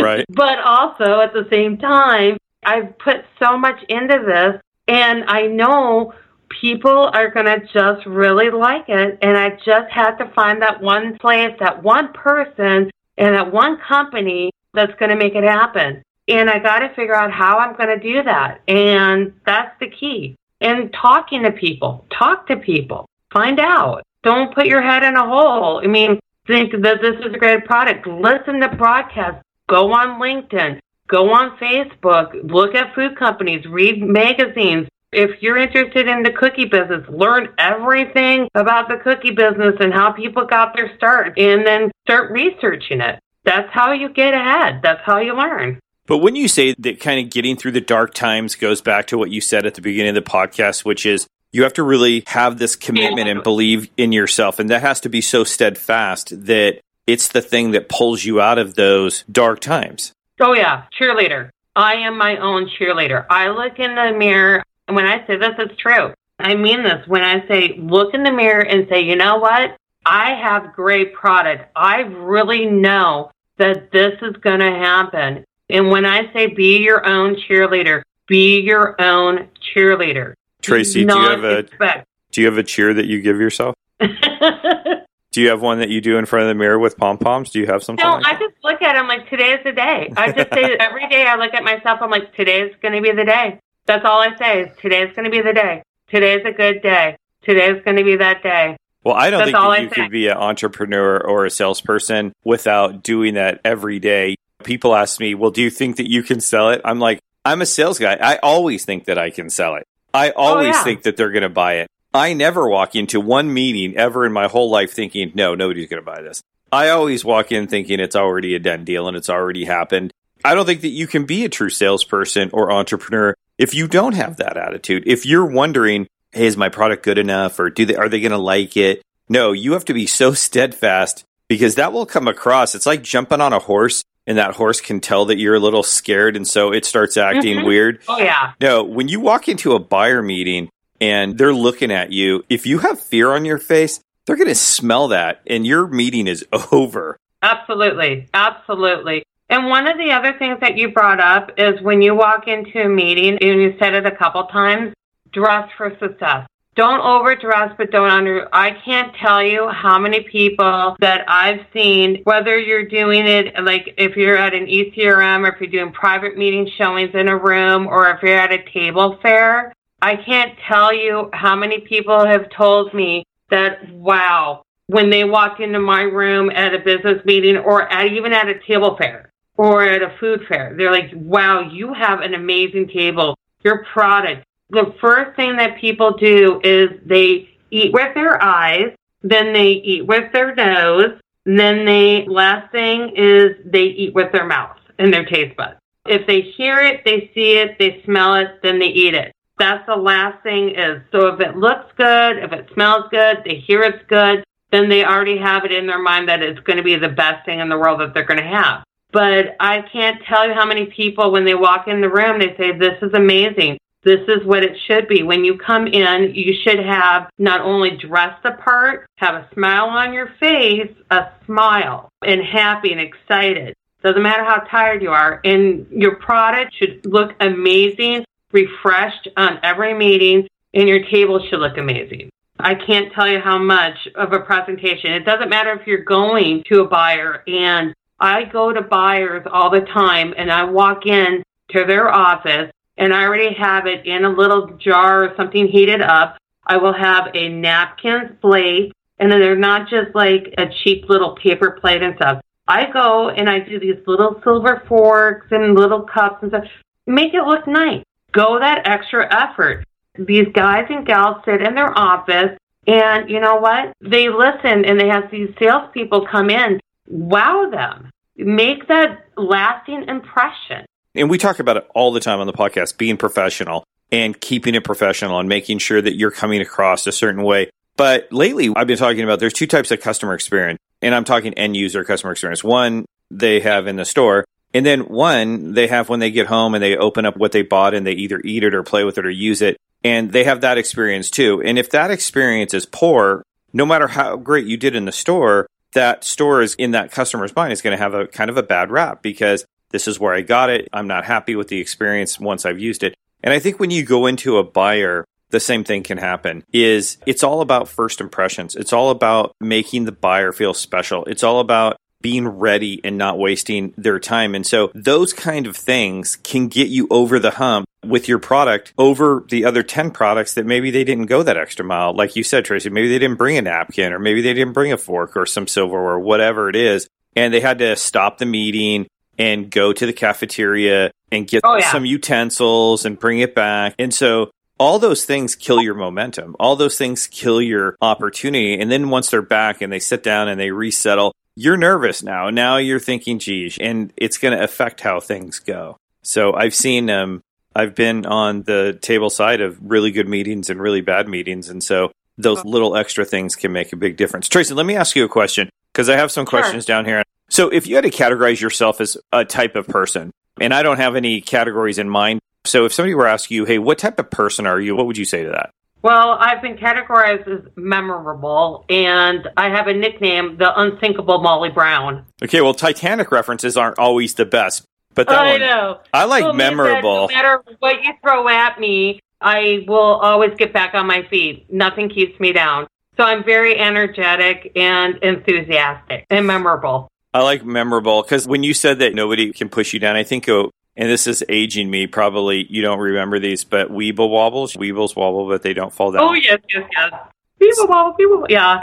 [0.00, 0.24] right.
[0.28, 6.12] But also at the same time, I've put so much into this and I know
[6.60, 9.18] people are going to just really like it.
[9.22, 13.78] And I just had to find that one place, that one person, and that one
[13.86, 16.02] company that's going to make it happen.
[16.26, 18.60] And I got to figure out how I'm going to do that.
[18.66, 20.36] And that's the key.
[20.60, 24.02] And talking to people, talk to people, find out.
[24.22, 25.82] Don't put your head in a hole.
[25.84, 28.06] I mean, think that this is a great product.
[28.06, 29.42] Listen to broadcasts.
[29.68, 30.80] Go on LinkedIn.
[31.08, 32.50] Go on Facebook.
[32.50, 33.66] Look at food companies.
[33.66, 34.88] Read magazines.
[35.14, 40.10] If you're interested in the cookie business, learn everything about the cookie business and how
[40.10, 43.20] people got their start and then start researching it.
[43.44, 44.80] That's how you get ahead.
[44.82, 45.78] That's how you learn.
[46.06, 49.18] But when you say that kind of getting through the dark times goes back to
[49.18, 52.24] what you said at the beginning of the podcast, which is you have to really
[52.26, 54.58] have this commitment and believe in yourself.
[54.58, 58.58] And that has to be so steadfast that it's the thing that pulls you out
[58.58, 60.12] of those dark times.
[60.40, 60.84] Oh, yeah.
[61.00, 61.50] Cheerleader.
[61.76, 63.24] I am my own cheerleader.
[63.30, 66.12] I look in the mirror when I say this, it's true.
[66.38, 69.76] I mean this when I say look in the mirror and say, you know what?
[70.04, 71.70] I have great product.
[71.74, 75.44] I really know that this is going to happen.
[75.70, 80.34] And when I say be your own cheerleader, be your own cheerleader.
[80.60, 82.08] Tracy, do you have a expect.
[82.32, 83.74] do you have a cheer that you give yourself?
[84.00, 87.50] do you have one that you do in front of the mirror with pom poms?
[87.50, 88.04] Do you have something?
[88.04, 90.12] No, like I just look at them like today is the day.
[90.16, 92.00] I just say every day I look at myself.
[92.02, 93.60] I'm like today is going to be the day.
[93.86, 95.82] That's all I say is today's going to be the day.
[96.08, 97.16] Today's a good day.
[97.42, 98.76] Today's going to be that day.
[99.04, 103.02] Well, I don't That's think that you could be an entrepreneur or a salesperson without
[103.02, 104.36] doing that every day.
[104.62, 106.80] People ask me, well, do you think that you can sell it?
[106.84, 108.14] I'm like, I'm a sales guy.
[108.14, 109.86] I always think that I can sell it.
[110.14, 110.84] I oh, always oh, yeah.
[110.84, 111.88] think that they're going to buy it.
[112.14, 116.02] I never walk into one meeting ever in my whole life thinking, no, nobody's going
[116.02, 116.42] to buy this.
[116.72, 120.12] I always walk in thinking it's already a done deal and it's already happened.
[120.44, 124.14] I don't think that you can be a true salesperson or entrepreneur if you don't
[124.14, 127.96] have that attitude, if you're wondering, hey, is my product good enough or do they,
[127.96, 129.02] are they going to like it?
[129.28, 132.74] No, you have to be so steadfast because that will come across.
[132.74, 135.82] It's like jumping on a horse and that horse can tell that you're a little
[135.82, 137.66] scared and so it starts acting mm-hmm.
[137.66, 138.00] weird.
[138.08, 138.52] Oh yeah.
[138.60, 142.78] No, when you walk into a buyer meeting and they're looking at you, if you
[142.78, 147.18] have fear on your face, they're going to smell that and your meeting is over.
[147.42, 148.28] Absolutely.
[148.32, 149.24] Absolutely.
[149.50, 152.82] And one of the other things that you brought up is when you walk into
[152.82, 154.94] a meeting, and you said it a couple times,
[155.32, 156.46] dress for success.
[156.76, 158.48] Don't overdress, but don't under.
[158.52, 163.94] I can't tell you how many people that I've seen, whether you're doing it like
[163.96, 167.86] if you're at an ECRM or if you're doing private meeting showings in a room
[167.86, 169.72] or if you're at a table fair.
[170.02, 175.60] I can't tell you how many people have told me that, wow, when they walked
[175.60, 179.82] into my room at a business meeting or at, even at a table fair, or
[179.82, 180.74] at a food fair.
[180.76, 183.38] They're like, wow, you have an amazing table.
[183.62, 184.44] Your product.
[184.70, 190.06] The first thing that people do is they eat with their eyes, then they eat
[190.06, 195.24] with their nose, then the last thing is they eat with their mouth and their
[195.24, 195.76] taste buds.
[196.06, 199.32] If they hear it, they see it, they smell it, then they eat it.
[199.58, 201.00] That's the last thing is.
[201.12, 205.04] So if it looks good, if it smells good, they hear it's good, then they
[205.04, 207.68] already have it in their mind that it's going to be the best thing in
[207.68, 208.82] the world that they're going to have.
[209.14, 212.56] But I can't tell you how many people, when they walk in the room, they
[212.56, 213.78] say, This is amazing.
[214.02, 215.22] This is what it should be.
[215.22, 219.86] When you come in, you should have not only dressed the part, have a smile
[219.86, 223.74] on your face, a smile, and happy and excited.
[224.02, 225.40] Doesn't matter how tired you are.
[225.44, 231.78] And your product should look amazing, refreshed on every meeting, and your table should look
[231.78, 232.30] amazing.
[232.58, 235.12] I can't tell you how much of a presentation.
[235.12, 239.70] It doesn't matter if you're going to a buyer and I go to buyers all
[239.70, 244.24] the time and I walk in to their office and I already have it in
[244.24, 246.38] a little jar or something heated up.
[246.66, 251.36] I will have a napkin plate and then they're not just like a cheap little
[251.36, 252.40] paper plate and stuff.
[252.66, 256.64] I go and I do these little silver forks and little cups and stuff.
[257.06, 258.04] Make it look nice.
[258.32, 259.84] Go that extra effort.
[260.16, 262.56] These guys and gals sit in their office
[262.86, 263.92] and you know what?
[264.00, 266.80] They listen and they have these salespeople come in.
[267.06, 268.10] Wow them.
[268.36, 270.84] Make that lasting impression.
[271.14, 274.74] And we talk about it all the time on the podcast, being professional and keeping
[274.74, 277.70] it professional and making sure that you're coming across a certain way.
[277.96, 281.54] But lately, I've been talking about there's two types of customer experience, and I'm talking
[281.54, 282.64] end user customer experience.
[282.64, 286.74] One they have in the store, and then one they have when they get home
[286.74, 289.18] and they open up what they bought and they either eat it or play with
[289.18, 289.76] it or use it.
[290.02, 291.62] And they have that experience too.
[291.62, 293.42] And if that experience is poor,
[293.72, 297.54] no matter how great you did in the store, that store is in that customer's
[297.56, 300.34] mind is going to have a kind of a bad rap because this is where
[300.34, 300.88] I got it.
[300.92, 303.14] I'm not happy with the experience once I've used it.
[303.42, 307.18] And I think when you go into a buyer, the same thing can happen is
[307.26, 308.74] it's all about first impressions.
[308.74, 311.24] It's all about making the buyer feel special.
[311.26, 314.54] It's all about being ready and not wasting their time.
[314.54, 318.92] And so those kind of things can get you over the hump with your product
[318.98, 322.14] over the other 10 products that maybe they didn't go that extra mile.
[322.14, 324.92] Like you said, Tracy, maybe they didn't bring a napkin or maybe they didn't bring
[324.92, 327.08] a fork or some silverware or whatever it is.
[327.36, 329.06] And they had to stop the meeting
[329.38, 331.90] and go to the cafeteria and get oh, yeah.
[331.90, 333.94] some utensils and bring it back.
[333.98, 336.56] And so all those things kill your momentum.
[336.58, 338.78] All those things kill your opportunity.
[338.78, 342.50] And then once they're back and they sit down and they resettle, you're nervous now.
[342.50, 345.96] Now you're thinking, geez, and it's going to affect how things go.
[346.22, 347.42] So I've seen, um,
[347.74, 351.68] I've been on the table side of really good meetings and really bad meetings.
[351.68, 352.68] And so those oh.
[352.68, 354.48] little extra things can make a big difference.
[354.48, 356.94] Tracy, let me ask you a question because I have some questions sure.
[356.94, 357.22] down here.
[357.48, 360.98] So if you had to categorize yourself as a type of person, and I don't
[360.98, 364.30] have any categories in mind, so if somebody were asking you, hey, what type of
[364.30, 364.96] person are you?
[364.96, 365.70] What would you say to that?
[366.02, 372.26] Well, I've been categorized as memorable, and I have a nickname, the unsinkable Molly Brown.
[372.42, 374.84] Okay, well, Titanic references aren't always the best,
[375.14, 376.00] but that I one, know.
[376.12, 377.28] I like so memorable.
[377.28, 381.72] no matter what you throw at me, I will always get back on my feet.
[381.72, 382.86] Nothing keeps me down.
[383.16, 387.08] So I'm very energetic and enthusiastic and memorable.
[387.32, 390.48] I like memorable because when you said that nobody can push you down, I think
[390.48, 392.06] oh, and this is aging me.
[392.06, 396.22] Probably you don't remember these, but Weeble wobbles, Weebles wobble, but they don't fall down.
[396.22, 397.12] Oh yes, yes, yes.
[397.60, 398.80] Weeble wobble, Weeble, yeah.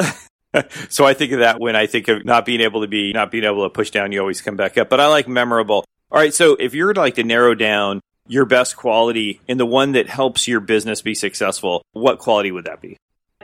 [0.90, 3.32] so I think of that when I think of not being able to be, not
[3.32, 4.12] being able to push down.
[4.12, 4.90] You always come back up.
[4.90, 5.86] But I like memorable.
[6.12, 6.34] All right.
[6.34, 10.48] So if you're like to narrow down your best quality and the one that helps
[10.48, 12.98] your business be successful, what quality would that be?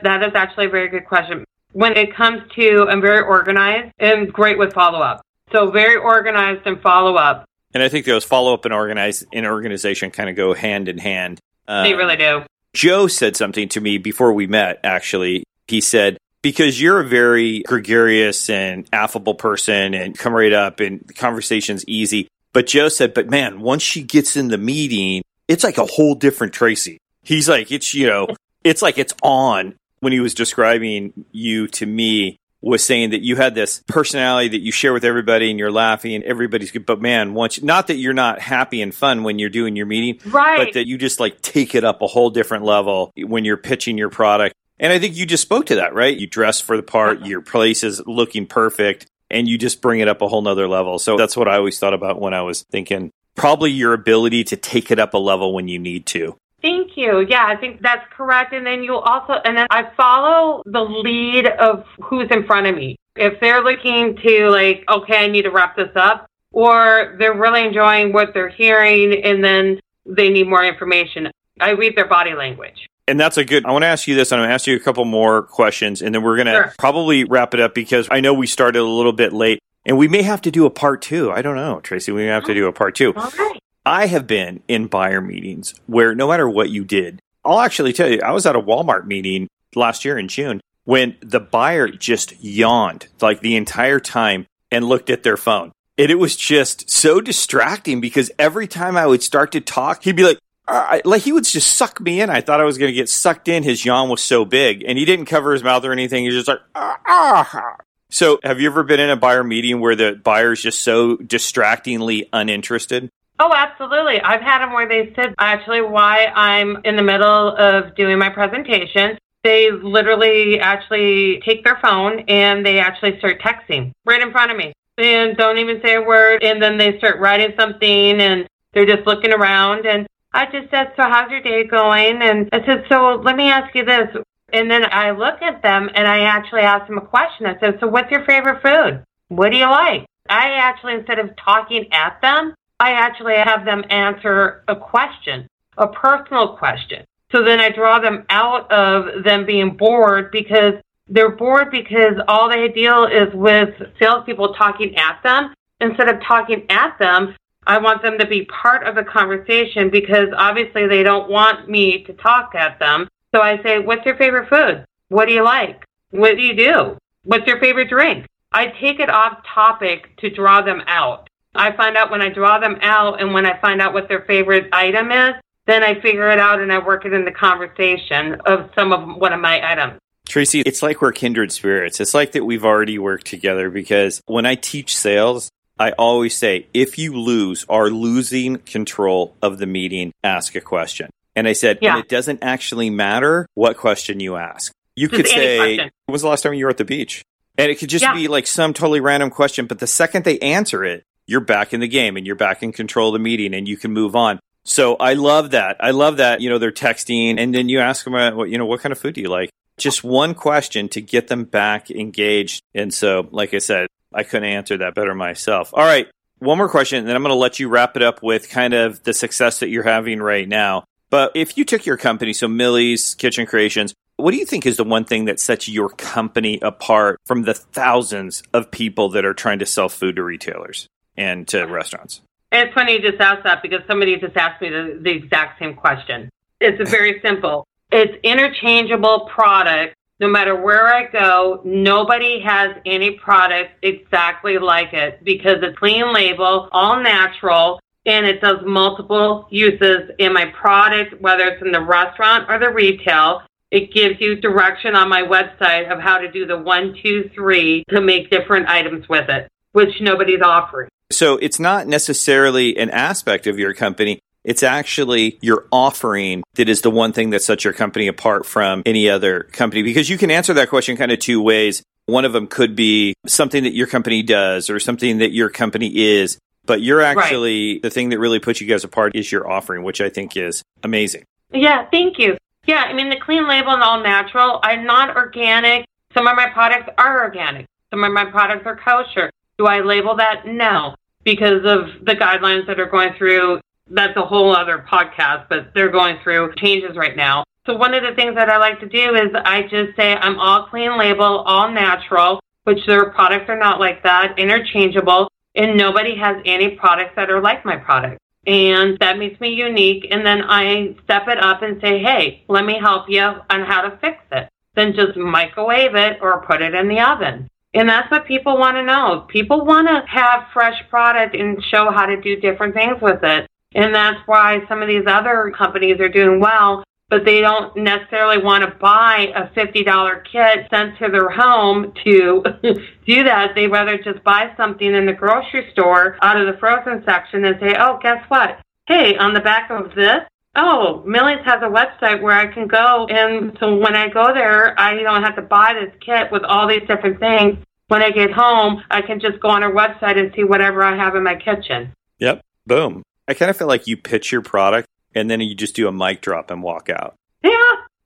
[0.04, 1.46] That is actually a very good question.
[1.72, 5.22] When it comes to, I'm very organized and great with follow up.
[5.52, 7.46] So very organized and follow up.
[7.74, 10.98] And I think those follow up and organize in organization kind of go hand in
[10.98, 11.40] hand.
[11.68, 12.44] Uh, they really do.
[12.74, 15.44] Joe said something to me before we met, actually.
[15.68, 21.02] He said, because you're a very gregarious and affable person and come right up and
[21.06, 22.28] the conversation's easy.
[22.54, 26.16] But Joe said, but man, once she gets in the meeting, it's like a whole
[26.16, 27.00] different Tracy.
[27.24, 28.28] He's like, it's, you know,
[28.64, 33.36] it's like it's on when he was describing you to me was saying that you
[33.36, 36.86] had this personality that you share with everybody and you're laughing and everybody's good.
[36.86, 40.20] But man, once, not that you're not happy and fun when you're doing your meeting,
[40.32, 40.58] right.
[40.58, 43.98] but that you just like take it up a whole different level when you're pitching
[43.98, 44.56] your product.
[44.80, 46.16] And I think you just spoke to that, right?
[46.16, 47.28] You dress for the part, uh-huh.
[47.28, 51.00] your place is looking perfect, and you just bring it up a whole nother level.
[51.00, 54.58] So that's what I always thought about when I was thinking probably your ability to
[54.58, 56.36] take it up a level when you need to.
[56.62, 57.20] Thank you.
[57.30, 58.52] Yeah, I think that's correct.
[58.54, 62.76] And then you'll also, and then I follow the lead of who's in front of
[62.76, 62.98] me.
[63.16, 67.64] If they're looking to, like, okay, I need to wrap this up, or they're really
[67.64, 72.88] enjoying what they're hearing and then they need more information, I read their body language.
[73.08, 73.66] And that's a good.
[73.66, 74.32] I want to ask you this.
[74.32, 76.54] and I'm going to ask you a couple more questions, and then we're going to
[76.54, 76.74] sure.
[76.78, 80.08] probably wrap it up because I know we started a little bit late, and we
[80.08, 81.32] may have to do a part two.
[81.32, 82.12] I don't know, Tracy.
[82.12, 83.14] We may have to do a part two.
[83.16, 83.60] All right.
[83.86, 88.10] I have been in buyer meetings where no matter what you did, I'll actually tell
[88.10, 92.34] you, I was at a Walmart meeting last year in June when the buyer just
[92.44, 95.72] yawned like the entire time and looked at their phone.
[95.98, 100.18] And it was just so distracting because every time I would start to talk, he'd
[100.18, 102.30] be like, I, like he would just suck me in.
[102.30, 103.64] I thought I was going to get sucked in.
[103.64, 106.24] His yawn was so big, and he didn't cover his mouth or anything.
[106.24, 107.76] He was just like, ah, ah.
[108.10, 111.18] So, have you ever been in a buyer meeting where the buyer is just so
[111.18, 113.10] distractingly uninterested?
[113.40, 114.20] Oh, absolutely.
[114.22, 118.30] I've had them where they said actually why I'm in the middle of doing my
[118.30, 119.18] presentation.
[119.44, 124.58] They literally actually take their phone and they actually start texting right in front of
[124.58, 126.44] me and don't even say a word.
[126.44, 129.86] And then they start writing something and they're just looking around.
[129.86, 130.08] And
[130.38, 132.22] I just said, So, how's your day going?
[132.22, 134.08] And I said, So, let me ask you this.
[134.54, 137.48] And then I look at them and I actually ask them a question.
[137.48, 139.04] I said, So, what's your favorite food?
[139.30, 140.06] What do you like?
[140.30, 145.48] I actually, instead of talking at them, I actually have them answer a question,
[145.80, 147.04] a personal question.
[147.32, 150.74] So then I draw them out of them being bored because
[151.08, 155.56] they're bored because all they deal is with salespeople talking at them.
[155.82, 157.36] Instead of talking at them,
[157.68, 162.04] I want them to be part of the conversation because obviously they don't want me
[162.06, 163.10] to talk at them.
[163.36, 164.86] So I say, What's your favorite food?
[165.10, 165.86] What do you like?
[166.12, 166.98] What do you do?
[167.24, 168.26] What's your favorite drink?
[168.54, 171.30] I take it off topic to draw them out.
[171.54, 174.22] I find out when I draw them out and when I find out what their
[174.22, 175.34] favorite item is,
[175.66, 179.18] then I figure it out and I work it in the conversation of some of
[179.18, 180.00] one of my items.
[180.30, 182.00] Tracy, it's like we're kindred spirits.
[182.00, 185.50] It's like that we've already worked together because when I teach sales,
[185.80, 191.10] I always say, if you lose or losing control of the meeting, ask a question.
[191.36, 192.00] And I said, yeah.
[192.00, 194.72] it doesn't actually matter what question you ask.
[194.96, 197.22] You just could say, when was the last time you were at the beach?
[197.58, 198.14] And it could just yeah.
[198.14, 201.80] be like some totally random question, but the second they answer it, you're back in
[201.80, 204.40] the game and you're back in control of the meeting and you can move on.
[204.66, 205.78] So I love that.
[205.80, 208.58] I love that, you know, they're texting and then you ask them, uh, what, you
[208.58, 209.50] know, what kind of food do you like?
[209.78, 212.64] Just one question to get them back engaged.
[212.74, 215.72] And so, like I said, I couldn't answer that better myself.
[215.74, 216.08] All right.
[216.40, 218.74] One more question, and then I'm going to let you wrap it up with kind
[218.74, 220.84] of the success that you're having right now.
[221.10, 224.78] But if you took your company, so Millie's Kitchen Creations, what do you think is
[224.78, 229.34] the one thing that sets your company apart from the thousands of people that are
[229.34, 232.22] trying to sell food to retailers and to restaurants?
[232.52, 235.76] It's funny you just asked that because somebody just asked me the, the exact same
[235.76, 236.30] question.
[236.60, 237.68] It's very simple.
[237.92, 239.96] It's interchangeable product.
[240.20, 246.12] No matter where I go, nobody has any product exactly like it because it's clean
[246.12, 251.84] label, all natural, and it does multiple uses in my product, whether it's in the
[251.84, 253.42] restaurant or the retail.
[253.70, 257.84] It gives you direction on my website of how to do the one, two, three
[257.90, 260.90] to make different items with it, which nobody's offering.
[261.12, 264.20] So it's not necessarily an aspect of your company.
[264.48, 268.82] It's actually your offering that is the one thing that sets your company apart from
[268.86, 271.84] any other company because you can answer that question kind of two ways.
[272.06, 275.94] One of them could be something that your company does or something that your company
[275.98, 277.82] is, but you're actually right.
[277.82, 280.64] the thing that really puts you guys apart is your offering, which I think is
[280.82, 281.26] amazing.
[281.52, 282.38] Yeah, thank you.
[282.66, 284.62] Yeah, I mean, the clean label and all natural.
[284.64, 285.88] I'm not organic.
[286.14, 287.66] Some of my products are organic.
[287.92, 289.30] Some of my products are kosher.
[289.58, 290.48] Do I label that?
[290.48, 290.96] No,
[291.26, 293.60] because of the guidelines that are going through.
[293.90, 297.44] That's a whole other podcast, but they're going through changes right now.
[297.66, 300.40] So one of the things that I like to do is I just say I'm
[300.40, 306.18] all clean label, all natural, which their products are not like that, interchangeable, and nobody
[306.18, 310.08] has any products that are like my product and that makes me unique.
[310.10, 313.82] And then I step it up and say, hey, let me help you on how
[313.82, 314.48] to fix it.
[314.74, 317.50] Then just microwave it or put it in the oven.
[317.74, 319.26] And that's what people want to know.
[319.28, 323.48] People want to have fresh product and show how to do different things with it.
[323.76, 328.44] And that's why some of these other companies are doing well but they don't necessarily
[328.44, 332.44] want to buy a $50 kit sent to their home to
[333.06, 333.54] do that.
[333.56, 337.58] They'd rather just buy something in the grocery store out of the frozen section and
[337.62, 338.60] say, oh, guess what?
[338.88, 340.20] Hey, on the back of this,
[340.56, 343.08] oh, Millie's has a website where I can go.
[343.10, 346.68] And so when I go there, I don't have to buy this kit with all
[346.68, 347.58] these different things.
[347.88, 350.98] When I get home, I can just go on her website and see whatever I
[350.98, 351.94] have in my kitchen.
[352.20, 352.44] Yep.
[352.66, 353.04] Boom.
[353.28, 355.92] I kind of feel like you pitch your product and then you just do a
[355.92, 357.16] mic drop and walk out.
[357.44, 357.58] Yeah.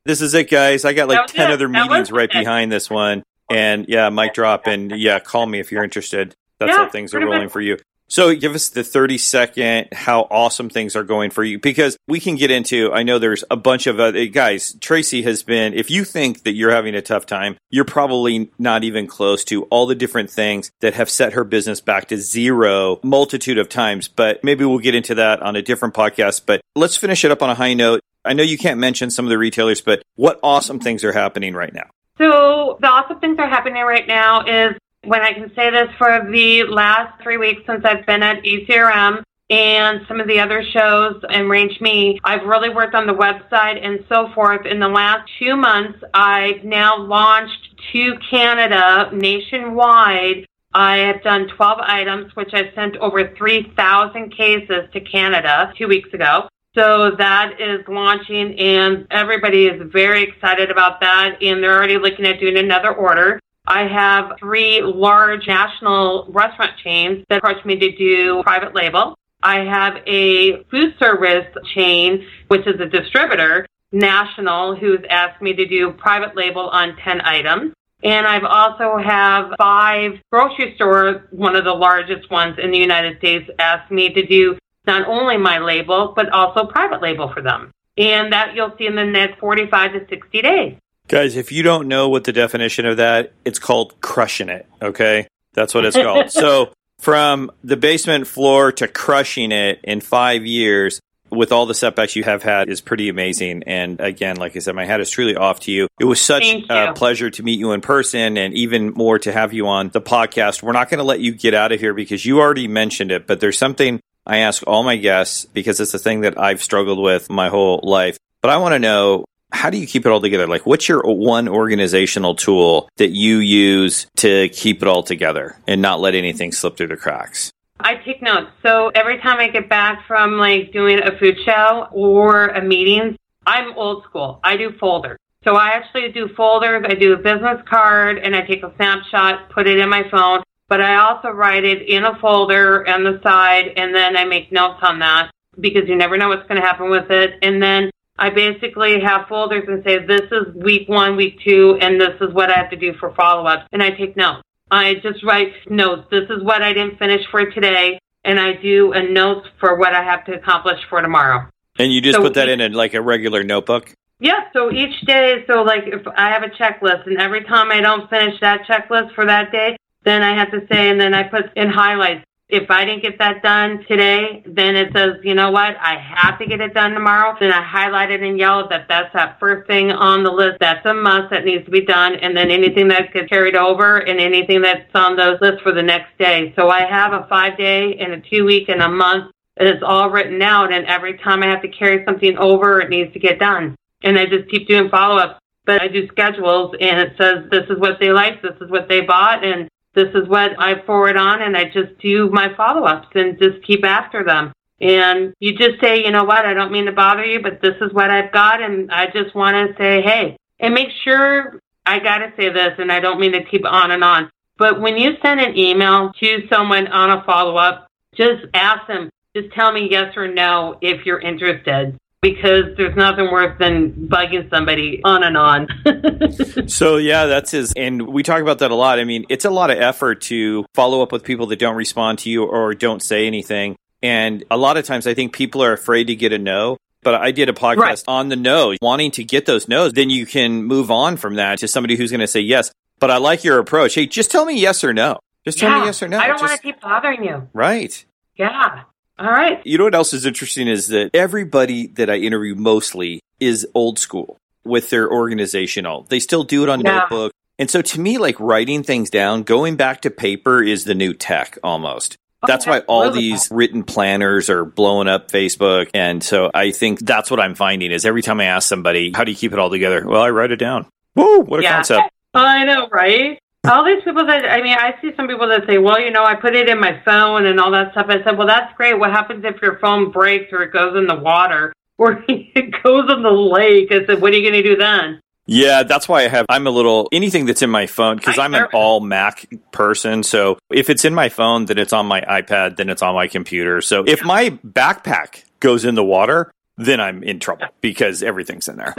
[0.06, 0.84] This is it, guys.
[0.86, 1.54] I got like 10 it.
[1.54, 2.34] other meetings right it.
[2.34, 3.24] behind this one.
[3.50, 4.66] And yeah, mic drop.
[4.66, 6.36] And yeah, call me if you're interested.
[6.60, 7.52] That's yeah, how things are rolling much.
[7.52, 7.78] for you.
[8.12, 12.20] So give us the 30 second how awesome things are going for you because we
[12.20, 15.90] can get into I know there's a bunch of other guys Tracy has been if
[15.90, 19.86] you think that you're having a tough time you're probably not even close to all
[19.86, 24.44] the different things that have set her business back to zero multitude of times but
[24.44, 27.50] maybe we'll get into that on a different podcast but let's finish it up on
[27.50, 28.02] a high note.
[28.26, 31.54] I know you can't mention some of the retailers but what awesome things are happening
[31.54, 31.90] right now?
[32.18, 36.28] So the awesome things are happening right now is when I can say this for
[36.32, 41.22] the last three weeks since I've been at ECRM and some of the other shows
[41.30, 42.20] and RangeMe.
[42.24, 44.66] I've really worked on the website and so forth.
[44.66, 50.46] In the last two months, I've now launched to Canada nationwide.
[50.74, 56.14] I have done 12 items, which I sent over 3,000 cases to Canada two weeks
[56.14, 56.48] ago.
[56.74, 62.26] So that is launching and everybody is very excited about that and they're already looking
[62.26, 63.42] at doing another order.
[63.72, 69.18] I have three large national restaurant chains that approached me to do private label.
[69.42, 75.66] I have a food service chain, which is a distributor, national, who's asked me to
[75.66, 77.72] do private label on 10 items.
[78.04, 83.20] And I've also have five grocery stores, one of the largest ones in the United
[83.20, 87.72] States, asked me to do not only my label, but also private label for them.
[87.98, 90.78] And that you'll see in the next 45 to 60 days.
[91.08, 94.66] Guys, if you don't know what the definition of that, it's called crushing it.
[94.82, 95.28] Okay.
[95.54, 96.32] That's what it's called.
[96.32, 102.16] so from the basement floor to crushing it in five years with all the setbacks
[102.16, 103.64] you have had is pretty amazing.
[103.64, 105.88] And again, like I said, my hat is truly off to you.
[106.00, 109.54] It was such a pleasure to meet you in person and even more to have
[109.54, 110.62] you on the podcast.
[110.62, 113.28] We're not going to let you get out of here because you already mentioned it,
[113.28, 117.00] but there's something I ask all my guests because it's a thing that I've struggled
[117.00, 118.18] with my whole life.
[118.42, 120.48] But I want to know how do you keep it all together?
[120.48, 125.82] Like, what's your one organizational tool that you use to keep it all together and
[125.82, 127.52] not let anything slip through the cracks?
[127.80, 128.52] I take notes.
[128.64, 133.18] So every time I get back from like doing a food show or a meeting,
[133.46, 134.40] I'm old school.
[134.44, 135.18] I do folders.
[135.44, 136.86] So I actually do folders.
[136.88, 140.44] I do a business card and I take a snapshot, put it in my phone,
[140.70, 144.52] but I also write it in a folder on the side and then I make
[144.52, 147.40] notes on that because you never know what's going to happen with it.
[147.42, 147.90] And then
[148.22, 152.32] I basically have folders and say, this is week one, week two, and this is
[152.32, 153.68] what I have to do for follow up.
[153.72, 154.44] And I take notes.
[154.70, 156.04] I just write notes.
[156.12, 158.00] This is what I didn't finish for today.
[158.24, 161.50] And I do a note for what I have to accomplish for tomorrow.
[161.80, 163.92] And you just so put that each, in a, like a regular notebook?
[164.20, 164.42] Yeah.
[164.54, 168.08] So each day, so like if I have a checklist and every time I don't
[168.08, 171.46] finish that checklist for that day, then I have to say, and then I put
[171.56, 175.78] in highlights, if I didn't get that done today, then it says, you know what,
[175.80, 177.36] I have to get it done tomorrow.
[177.40, 180.58] Then I highlight it in yellow that that's that first thing on the list.
[180.60, 182.16] That's a must that needs to be done.
[182.16, 185.82] And then anything that gets carried over and anything that's on those lists for the
[185.82, 186.54] next day.
[186.58, 189.32] So I have a five day and a two week and a month.
[189.58, 190.74] And it's all written out.
[190.74, 193.76] And every time I have to carry something over, it needs to get done.
[194.04, 195.40] And I just keep doing follow ups.
[195.64, 198.90] But I do schedules and it says this is what they like, this is what
[198.90, 202.86] they bought, and this is what I forward on and I just do my follow
[202.86, 204.54] ups and just keep after them.
[204.80, 207.76] And you just say, you know what, I don't mean to bother you, but this
[207.82, 208.62] is what I've got.
[208.62, 212.74] And I just want to say, hey, and make sure I got to say this,
[212.78, 214.30] and I don't mean to keep on and on.
[214.58, 219.10] But when you send an email to someone on a follow up, just ask them,
[219.36, 224.50] just tell me yes or no if you're interested because there's nothing worse than bugging
[224.50, 226.68] somebody on and on.
[226.68, 229.00] so yeah, that's his, and we talk about that a lot.
[229.00, 232.20] I mean, it's a lot of effort to follow up with people that don't respond
[232.20, 233.76] to you or don't say anything.
[234.04, 236.78] And a lot of times I think people are afraid to get a no.
[237.04, 238.04] But I did a podcast right.
[238.08, 239.94] on the no, wanting to get those no's.
[239.94, 242.72] Then you can move on from that to somebody who's going to say yes.
[243.00, 243.96] But I like your approach.
[243.96, 245.18] Hey, just tell me yes or no.
[245.44, 246.20] Just tell yeah, me yes or no.
[246.20, 246.44] I don't just...
[246.44, 247.50] want to keep bothering you.
[247.54, 248.06] Right.
[248.36, 248.84] Yeah.
[249.22, 249.62] All right.
[249.66, 254.00] You know what else is interesting is that everybody that I interview mostly is old
[254.00, 256.08] school with their organizational.
[256.10, 257.00] They still do it on yeah.
[257.00, 257.32] notebook.
[257.60, 261.14] And so to me, like writing things down, going back to paper is the new
[261.14, 262.18] tech almost.
[262.42, 265.92] Oh, that's why all these written planners are blowing up Facebook.
[265.94, 269.24] And so I think that's what I'm finding is every time I ask somebody, how
[269.24, 270.04] do you keep it all together?
[270.04, 270.88] Well, I write it down.
[271.14, 271.76] Whoa, what a yeah.
[271.76, 272.10] concept.
[272.34, 273.38] I know, right?
[273.70, 276.24] All these people that I mean, I see some people that say, "Well, you know,
[276.24, 278.98] I put it in my phone and all that stuff." I said, "Well, that's great.
[278.98, 283.12] What happens if your phone breaks or it goes in the water or it goes
[283.12, 286.24] in the lake?" I said, "What are you going to do then?" Yeah, that's why
[286.24, 286.46] I have.
[286.50, 290.24] I'm a little anything that's in my phone because I'm an all Mac person.
[290.24, 293.28] So if it's in my phone, then it's on my iPad, then it's on my
[293.28, 293.82] computer.
[293.82, 298.78] So if my backpack goes in the water, then I'm in trouble because everything's in
[298.78, 298.96] there.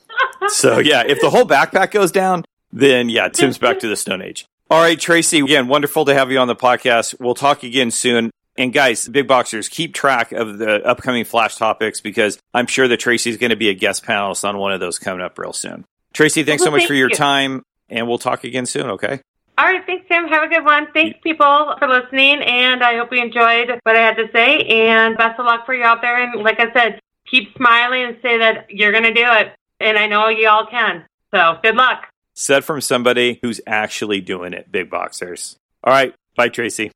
[0.48, 4.22] so yeah, if the whole backpack goes down, then yeah, Tim's back to the Stone
[4.22, 4.46] Age.
[4.68, 7.14] All right, Tracy, again, wonderful to have you on the podcast.
[7.20, 8.30] We'll talk again soon.
[8.58, 12.98] And guys, big boxers, keep track of the upcoming flash topics because I'm sure that
[12.98, 15.84] Tracy's going to be a guest panelist on one of those coming up real soon.
[16.14, 17.16] Tracy, thanks well, so much thank for your you.
[17.16, 19.20] time, and we'll talk again soon, okay?
[19.58, 20.26] All right, thanks, Tim.
[20.28, 20.88] Have a good one.
[20.92, 24.62] Thanks, people, for listening, and I hope you enjoyed what I had to say.
[24.62, 26.16] And best of luck for you out there.
[26.16, 27.00] And like I said,
[27.30, 29.52] keep smiling and say that you're going to do it.
[29.80, 31.04] And I know you all can.
[31.32, 32.06] So good luck
[32.36, 35.56] said from somebody who's actually doing it, big boxers.
[35.82, 36.14] All right.
[36.36, 36.92] Bye, Tracy.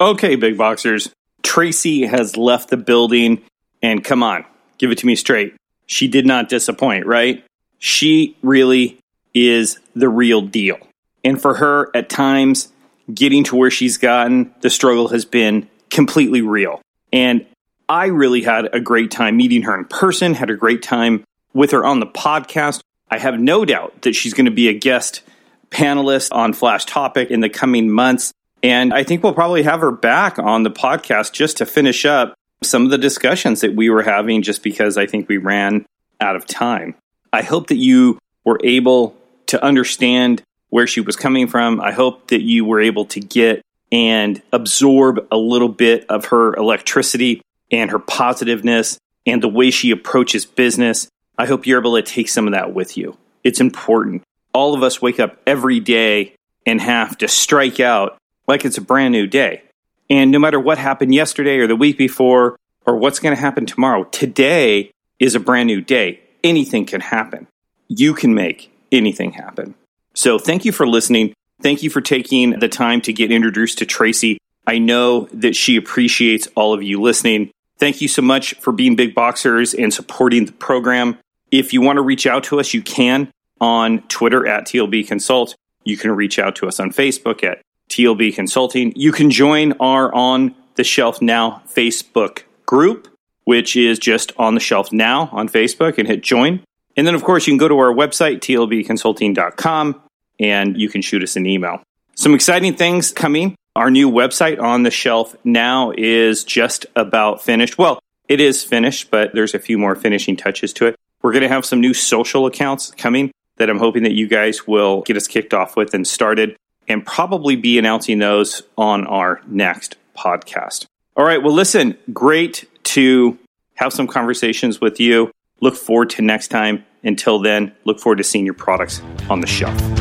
[0.00, 1.10] Okay, big boxers.
[1.42, 3.42] Tracy has left the building,
[3.82, 4.44] and come on,
[4.78, 5.54] give it to me straight.
[5.86, 7.44] She did not disappoint, right?
[7.78, 8.98] She really
[9.32, 10.78] is the real deal.
[11.24, 12.72] And for her, at times,
[13.12, 16.80] getting to where she's gotten, the struggle has been completely real.
[17.12, 17.46] And
[17.88, 21.72] I really had a great time meeting her in person, had a great time with
[21.72, 22.80] her on the podcast.
[23.10, 25.22] I have no doubt that she's going to be a guest
[25.70, 28.32] panelist on Flash Topic in the coming months.
[28.62, 32.34] And I think we'll probably have her back on the podcast just to finish up
[32.62, 35.86] some of the discussions that we were having, just because I think we ran
[36.20, 36.94] out of time.
[37.32, 41.80] I hope that you were able to understand where she was coming from.
[41.80, 46.54] I hope that you were able to get and absorb a little bit of her
[46.54, 47.42] electricity
[47.72, 51.08] and her positiveness and the way she approaches business.
[51.40, 53.16] I hope you're able to take some of that with you.
[53.44, 54.24] It's important.
[54.52, 56.34] All of us wake up every day
[56.66, 59.62] and have to strike out like it's a brand new day.
[60.10, 63.64] And no matter what happened yesterday or the week before or what's going to happen
[63.64, 66.20] tomorrow, today is a brand new day.
[66.44, 67.46] Anything can happen.
[67.88, 69.74] You can make anything happen.
[70.12, 71.32] So thank you for listening.
[71.62, 74.36] Thank you for taking the time to get introduced to Tracy.
[74.66, 77.50] I know that she appreciates all of you listening.
[77.78, 81.16] Thank you so much for being big boxers and supporting the program.
[81.50, 83.30] If you want to reach out to us, you can
[83.60, 85.56] on Twitter at TLB Consult.
[85.84, 88.92] You can reach out to us on Facebook at TLB Consulting.
[88.94, 93.08] You can join our On the Shelf Now Facebook group,
[93.44, 96.62] which is just on the shelf now on Facebook and hit join.
[96.96, 100.02] And then, of course, you can go to our website, tlbconsulting.com,
[100.38, 101.82] and you can shoot us an email.
[102.14, 103.56] Some exciting things coming.
[103.74, 107.78] Our new website on the shelf now is just about finished.
[107.78, 107.98] Well,
[108.28, 110.96] it is finished, but there's a few more finishing touches to it.
[111.22, 114.66] We're going to have some new social accounts coming that I'm hoping that you guys
[114.66, 116.56] will get us kicked off with and started,
[116.88, 120.86] and probably be announcing those on our next podcast.
[121.16, 121.42] All right.
[121.42, 123.38] Well, listen, great to
[123.74, 125.30] have some conversations with you.
[125.60, 126.84] Look forward to next time.
[127.02, 129.99] Until then, look forward to seeing your products on the shelf.